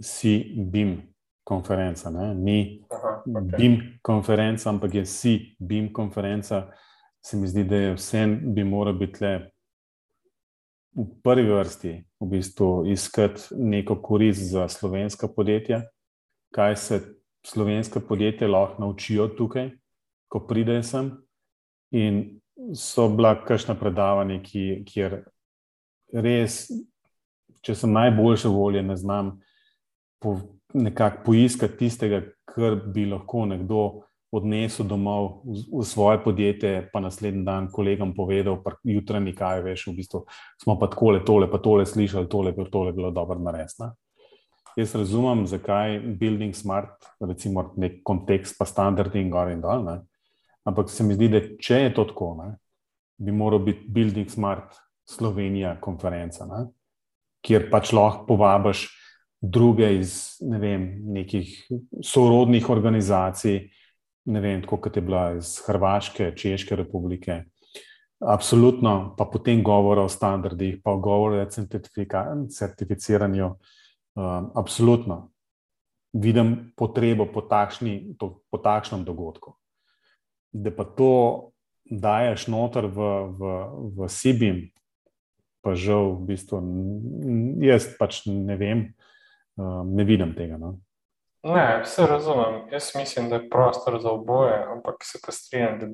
[0.03, 0.99] si-bim
[1.47, 2.11] konferenca.
[2.11, 2.33] Ne?
[2.35, 2.59] Ni
[2.91, 3.57] Aha, okay.
[3.57, 6.69] BIM konferenca, ampak je si-bim konferenca.
[7.25, 9.33] Se mi zdi, da je vsem bi moral biti le
[10.99, 15.83] v prvi vrsti v bistvu iskati neko korist za slovenska podjetja,
[16.55, 17.01] kaj se
[17.47, 19.71] slovenska podjetja lahko naučijo tukaj,
[20.29, 21.13] ko pridejo sem.
[21.91, 22.41] In
[22.75, 25.23] so bila kakšna predavanja, ki, kjer
[26.13, 26.67] res,
[27.63, 29.37] če sem najboljše volje, ne znam
[30.21, 30.35] po,
[30.75, 33.85] nekako poiskati tistega, kar bi lahko nekdo
[34.33, 39.87] odnesel domov v, v svoje podjetje, pa naslednji dan kolegom povedal, pa jutranji kaj veš,
[39.89, 40.25] v bistvu
[40.61, 43.95] smo pa tole, tole, pa tole slišali, tole, pa tole bilo dobro naresno.
[44.79, 49.83] Jaz razumem, zakaj building smart, recimo nek kontekst, pa standardi in gor in dol.
[49.83, 49.97] Ne?
[50.69, 52.53] Ampak se mi zdi, da če je to tako, ne,
[53.19, 54.77] bi moral biti building smart
[55.09, 56.69] Slovenija konferenca, ne?
[57.43, 58.85] kjer pač lahko povabiš
[59.41, 61.51] druge iz ne vem, nekih
[62.05, 63.69] sorodnih organizacij,
[64.29, 67.43] ne vem, tako kot je bila iz Hrvaške, Češke republike.
[68.19, 71.51] Absolutno, pa potem govora o standardih, pa govora o
[72.49, 73.53] certificiranju.
[74.19, 75.29] Um, absolutno
[76.13, 79.55] vidim potrebo po, takšni, to, po takšnem dogodku.
[80.53, 81.53] Da pa to
[81.85, 82.99] daješ noter v,
[83.39, 83.53] v,
[83.97, 84.59] v Sibim,
[85.63, 86.61] pa žal, v bistvu,
[87.63, 88.85] jaz pač ne vem,
[89.61, 90.59] um, ne vidim tega.
[90.59, 90.79] No.
[91.43, 92.63] Ne, vse razumem.
[92.73, 95.87] Jaz mislim, da je prostor za oboje, ampak se pa strinjam, da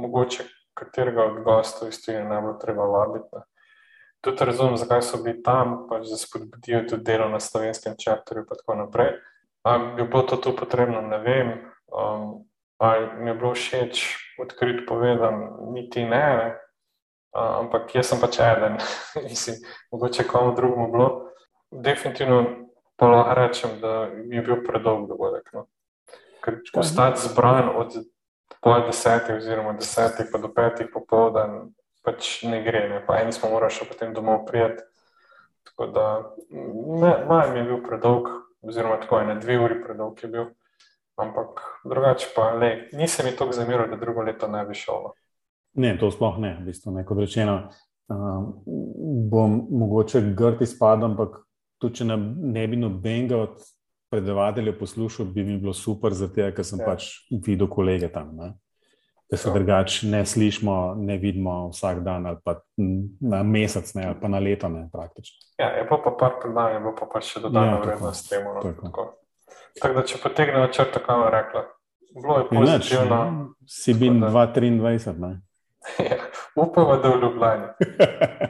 [0.00, 3.36] mogoče katerega od gostov iz tujine ne bo treba vabiti.
[4.20, 8.48] Tudi razumem, zakaj so bili tam, pač da spodbudijo tudi delo na slovenskem čarterju in
[8.48, 9.12] tako naprej.
[9.62, 11.48] Ali bi bilo to tu potrebno, ne vem.
[11.92, 12.44] Um,
[12.78, 14.04] ali mi je bilo všeč,
[14.38, 16.36] odkrit povedan, niti ne.
[16.36, 16.58] ne.
[17.32, 18.76] Uh, ampak jaz sem pač eden,
[19.28, 19.56] mislim,
[19.92, 21.08] mogoče komu drugemu bilo.
[21.70, 22.61] Definitivno
[23.02, 25.50] pa lahko rečem, da mi je bil predolg dogodek.
[25.52, 25.66] No.
[26.44, 27.98] Ker ostati zbran od
[28.62, 31.72] pol desetih, oziroma desetih pa do petih popoldan,
[32.06, 32.86] pač ne gre.
[32.88, 33.02] Ne.
[33.06, 34.86] Pa eni smo morali še potem domov prijeti.
[35.66, 36.06] Tako da
[36.50, 38.30] ne, manj mi je bil predolg,
[38.62, 40.50] oziroma tako ene dve uri predolg je bil.
[41.18, 45.08] Ampak drugače pa le, nisem mi tako zamiral, da drugo leto ne bi šel.
[45.08, 45.16] no.
[45.74, 47.02] Ne, to sploh ne, v bistvu, ne.
[47.08, 47.72] kot rečeno.
[48.12, 48.52] Um,
[49.30, 51.38] bom mogoče grd izpadel, ampak
[51.82, 52.16] tudi če ne,
[52.52, 53.58] ne bi nobenega od
[54.08, 56.86] predavateljev poslušal, bi mi bilo super, zato ker sem Ja.
[56.86, 57.08] pač
[57.40, 58.30] videl kolege tam.
[58.32, 58.52] Ne.
[59.26, 59.54] Da se Ja.
[59.54, 62.58] drugače ne slišimo, ne vidimo vsak dan, ali pa
[63.22, 65.38] na mesec, ne, ali pa na leto, ne praktično.
[65.58, 68.52] Ja, je pa pa par predavanj, je bilo pa pač še dodana Ja, vrednost temu.
[68.54, 68.82] No, tako.
[68.82, 69.06] tako.
[69.74, 71.62] tako da, če potegnemo črto, kaj vam rekla,
[72.14, 73.18] bilo je pozitivno.
[73.66, 75.32] Si bin Tako da- 2-23, ne.
[76.00, 76.16] Ja,
[76.54, 77.66] Upamo, da v Ljubljani.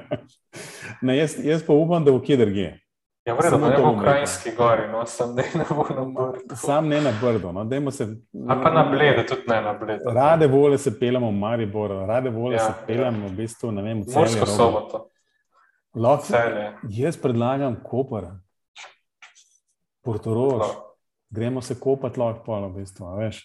[1.03, 2.82] ne, jaz, jaz pa upam, da bo kje drugje.
[3.25, 5.65] Ja, vredno, Samo ne to bo bom v Krajinski gori, no, da ne na
[6.07, 6.57] Brdu.
[6.57, 7.53] Sam ne na Brdo.
[7.53, 7.65] No.
[7.65, 8.05] dajmo Se,
[8.49, 10.03] Ali pa na Blede, tudi ne na Blede.
[10.07, 13.83] Rade volje se pelemo v Maribor, rade volje Ja, ja, se pelemo v bistvu ne
[13.83, 14.35] vem, v celje.
[14.35, 14.49] Rogoš.
[14.51, 15.07] soboto,
[15.95, 16.73] Lahko celje.
[16.91, 18.25] jaz predlagam Koper,
[20.03, 20.67] Portorož, No.
[21.31, 23.43] gremo se kopati lahko polo, v bistvu, a veš,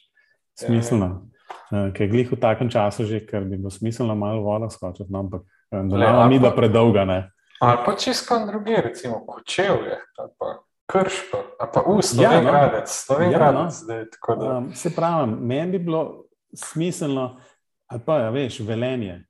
[0.55, 1.27] smiselno.
[1.71, 5.11] Ja, Ker je glih v takem času že, ker bi bilo smiselno malo voda skočiti,
[5.11, 7.19] no, ampak eh, da ni da pa- predolga, ne.
[7.59, 10.45] Ali pa čisto druge, recimo Kočevje, ali pa
[10.85, 12.01] Krško, ali pa Ja, U, no.
[12.01, 13.69] Slovengradec, Ja, no.
[13.69, 14.57] zdaj tako da.
[14.57, 16.23] Um, se pravi, meni bi bilo
[16.55, 17.41] smiselno,
[17.87, 19.25] ali pa ja, veš, velenje.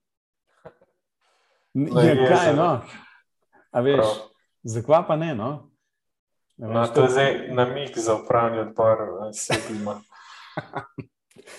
[1.74, 2.82] N- Na Ja, kaj, no?
[3.72, 4.12] A veš, Prav.
[4.64, 5.70] zakva pa ne, no?
[6.58, 8.98] A No, veš, to je zdaj namig za upravni odbor.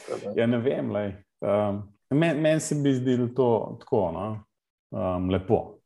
[0.06, 0.32] Tako da.
[0.36, 0.90] Ja, ne vem.
[0.92, 1.12] lej.
[1.40, 3.48] Um, Meni men se bi zdelo to
[3.80, 4.44] tako no?
[4.90, 5.77] um, lepo,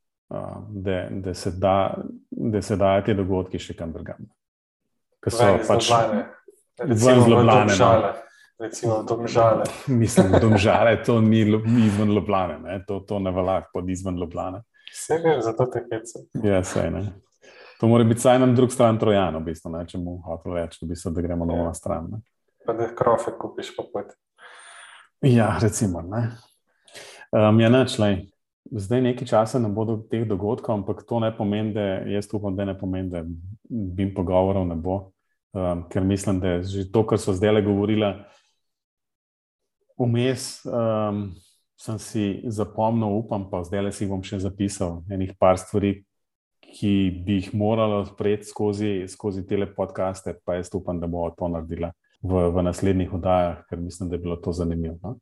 [0.68, 1.94] da, da, se da,
[2.30, 4.26] da se dajo ti dogodki še kam drugam.
[5.22, 6.22] Ker so iz pač, Ljubljane.
[6.80, 8.12] ven Recimo iz v Ljubljane, no.
[8.62, 9.64] Recimo Domžale.
[10.02, 11.40] mislim, domžale, to ni
[11.86, 12.84] izven Ljubljane, ne?
[12.86, 14.62] to, to ne velja pod izven Ljubljane.
[14.92, 16.26] Vse vem, zato te hecam.
[16.44, 17.06] Ja, sej ne.
[17.80, 20.84] To mora biti saj nam drug stran trojano, v bistvu, ne, če mu hotel reči,
[20.84, 22.06] v bistvu, da gremo novo na stran.
[22.12, 22.20] Ne.
[22.66, 24.14] Pa da krofe kupiš po poti.
[25.26, 26.02] Ja, recimo.
[26.06, 26.28] Ne.
[27.32, 28.20] Um, ja, neč, lej.
[28.70, 32.64] Zdaj nekaj časa ne bodo teh dogodkov, ampak to ne pomeni, da jaz upam, da
[32.64, 35.12] ne pomeni, da bi jim pogovorov ne bo.
[35.52, 38.12] Um, ker mislim, da je že to, kar so zdaj le govorila,
[40.00, 41.34] vmes um,
[41.76, 45.98] sem si zapomnil, upam pa, zdaj le si bom še zapisal enih par stvari,
[46.62, 46.94] ki
[47.26, 51.92] bi jih moralo sprejeti skozi, skozi te podcaste, pa jaz upam, da bo to naredila
[52.22, 54.96] v, v naslednjih oddajah, ker mislim, da je bilo to zanimivo.
[55.02, 55.18] No?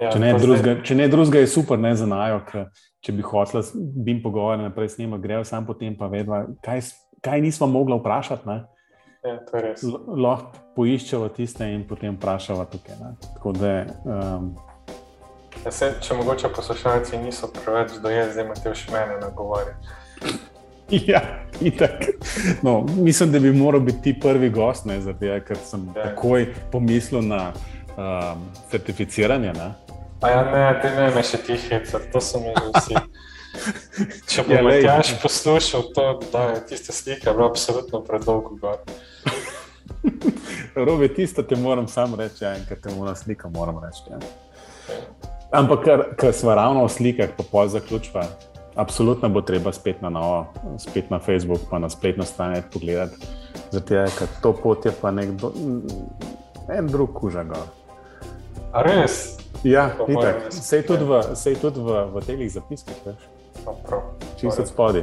[0.00, 0.96] Ja, če, ne drugega, zdaj...
[0.96, 2.42] ne je super, ne za najo,
[3.00, 6.82] če bi hotel, bi jim pogovarjal naprej s njima, grejo sam potem pa vedva, kaj,
[7.24, 8.58] kaj nismo mogli vprašati.
[9.26, 9.36] Ja,
[10.06, 12.98] Lahko poiščemo tiste in potem vprašamo tukaj.
[13.56, 13.72] Da,
[14.04, 14.50] um...
[15.64, 19.72] ja, se, če mogoče poslušalci niso preveč dojeli, zdaj imate še mene na govori.
[20.86, 21.18] Ja,
[22.62, 26.12] no, mislim, da bi moral biti ti prvi gost, ne, zato, ker sem ja.
[26.12, 27.40] takoj pomislil na
[27.96, 29.50] um, certificiranje.
[29.58, 29.66] Ne.
[30.20, 32.96] A ja, ne, te ne me še ti heca, to so mi vsi.
[34.30, 38.80] Če me ja, Matjaš poslušal, to, da je tiste slike, bilo absolutno predolgo gor.
[40.86, 44.04] Robe, tisto ti moram sam reči, ja, ker te moram slika, moram reči.
[44.10, 44.20] Ja.
[45.56, 48.26] Ampak, ker, ker smo ravno v slikah, pa pol zaključva,
[48.76, 50.46] absolutno bo treba spet na novo,
[50.82, 53.20] spet na Facebook, pa na spletno stran pogledati.
[53.72, 55.52] Zato je, ker to pot je pa nekdo,
[56.72, 57.66] en drug kužaga.
[58.72, 59.36] A res?
[59.66, 59.90] Ja.
[60.50, 63.18] Sej tudi v, sej tudi v, v telih zapiskih, veš?
[64.38, 65.02] Čisto spodi.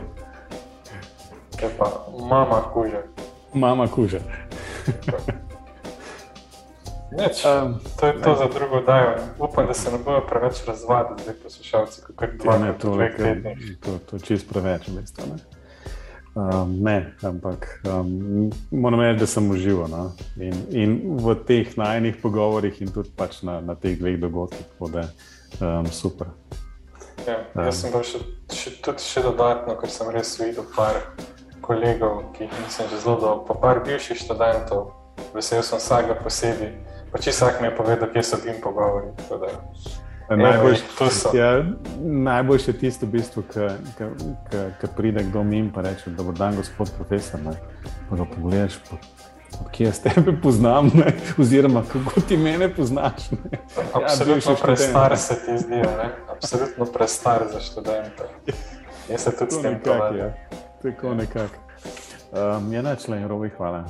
[1.60, 3.04] Je pa mama kuža.
[3.54, 4.20] Mama kuža.
[7.12, 8.36] Neč, um, to je to ne.
[8.36, 9.16] za drugo dajo.
[9.40, 12.98] Upam, da se ne bojo preveč razvadili, zdaj poslušalci, kako je dva ja, to,
[13.82, 15.22] to, to čist preveč, mesto.
[15.28, 15.53] Ne?
[16.34, 20.12] Um, ne, ampak um, moram reči, da sem užival no?
[20.42, 24.90] in, in v teh najnih pogovorih, in tudi pač na, na teh dveh dogodkih, tako
[24.90, 25.10] da je
[25.62, 26.34] um, super.
[27.28, 30.98] Ja, jaz sem pa še, še, tudi še dodatno, ker sem res videl par
[31.62, 34.90] kolegov, ki jih nisem že zelo dolgo, pa par bivših študentov,
[35.38, 36.74] vesel sem vsakega posebej.
[37.14, 39.14] Pač vsak mi je povedal, kje so ti pogovori.
[40.36, 40.84] Najboljše
[41.34, 41.64] ja,
[42.02, 43.44] najboljš je tisto, v bistvu,
[44.82, 47.40] ki pride kdo mi in reče: Dobro dan, gospod profesor.
[47.40, 47.52] Ne?
[48.10, 48.98] Pa ga pogledaš, pa,
[49.72, 51.14] kje jaz tebe poznam, ne?
[51.38, 53.32] oziroma kako ti mene poznaš.
[53.32, 53.60] Ne?
[53.94, 55.82] Absolutno ja, prestar se ti zdi,
[56.36, 58.24] absolutno prestar za študente.
[59.10, 60.18] Jaz se tudi s tem ukvarjam.
[60.18, 60.34] Ja.
[60.84, 61.56] Tako nekako.
[62.58, 63.86] Um, je načelen, rovi, hvala.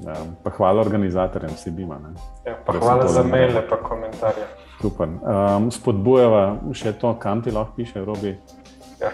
[0.00, 2.00] Um, pa hvala organizatorjem, vsi bima.
[2.46, 4.46] Ja, pa hvala za maile in komentarje.
[4.80, 5.08] Super.
[5.08, 8.36] Um, spodbujava še to, kam ti lahko piše, Robi.
[9.00, 9.10] Ja.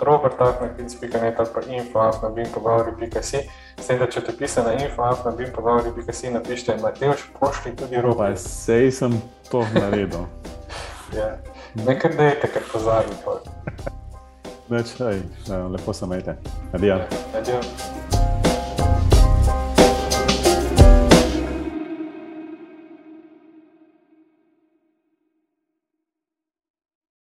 [0.00, 3.38] Robert, tako na pinc.net ali pa info.bimpogovori.si.
[3.78, 8.34] S tem, da če te piše na info.bimpogovori.si, napišite Mateoš, pošli tudi Robi.
[8.36, 9.16] Sej sem
[9.50, 10.26] to naredil.
[11.18, 11.36] ja.
[11.86, 13.38] Nekaj dejte, ker pozabite.
[14.68, 16.36] Več, lepo sem, ajte.
[16.74, 17.00] Adijo.
[17.36, 17.60] Adijo.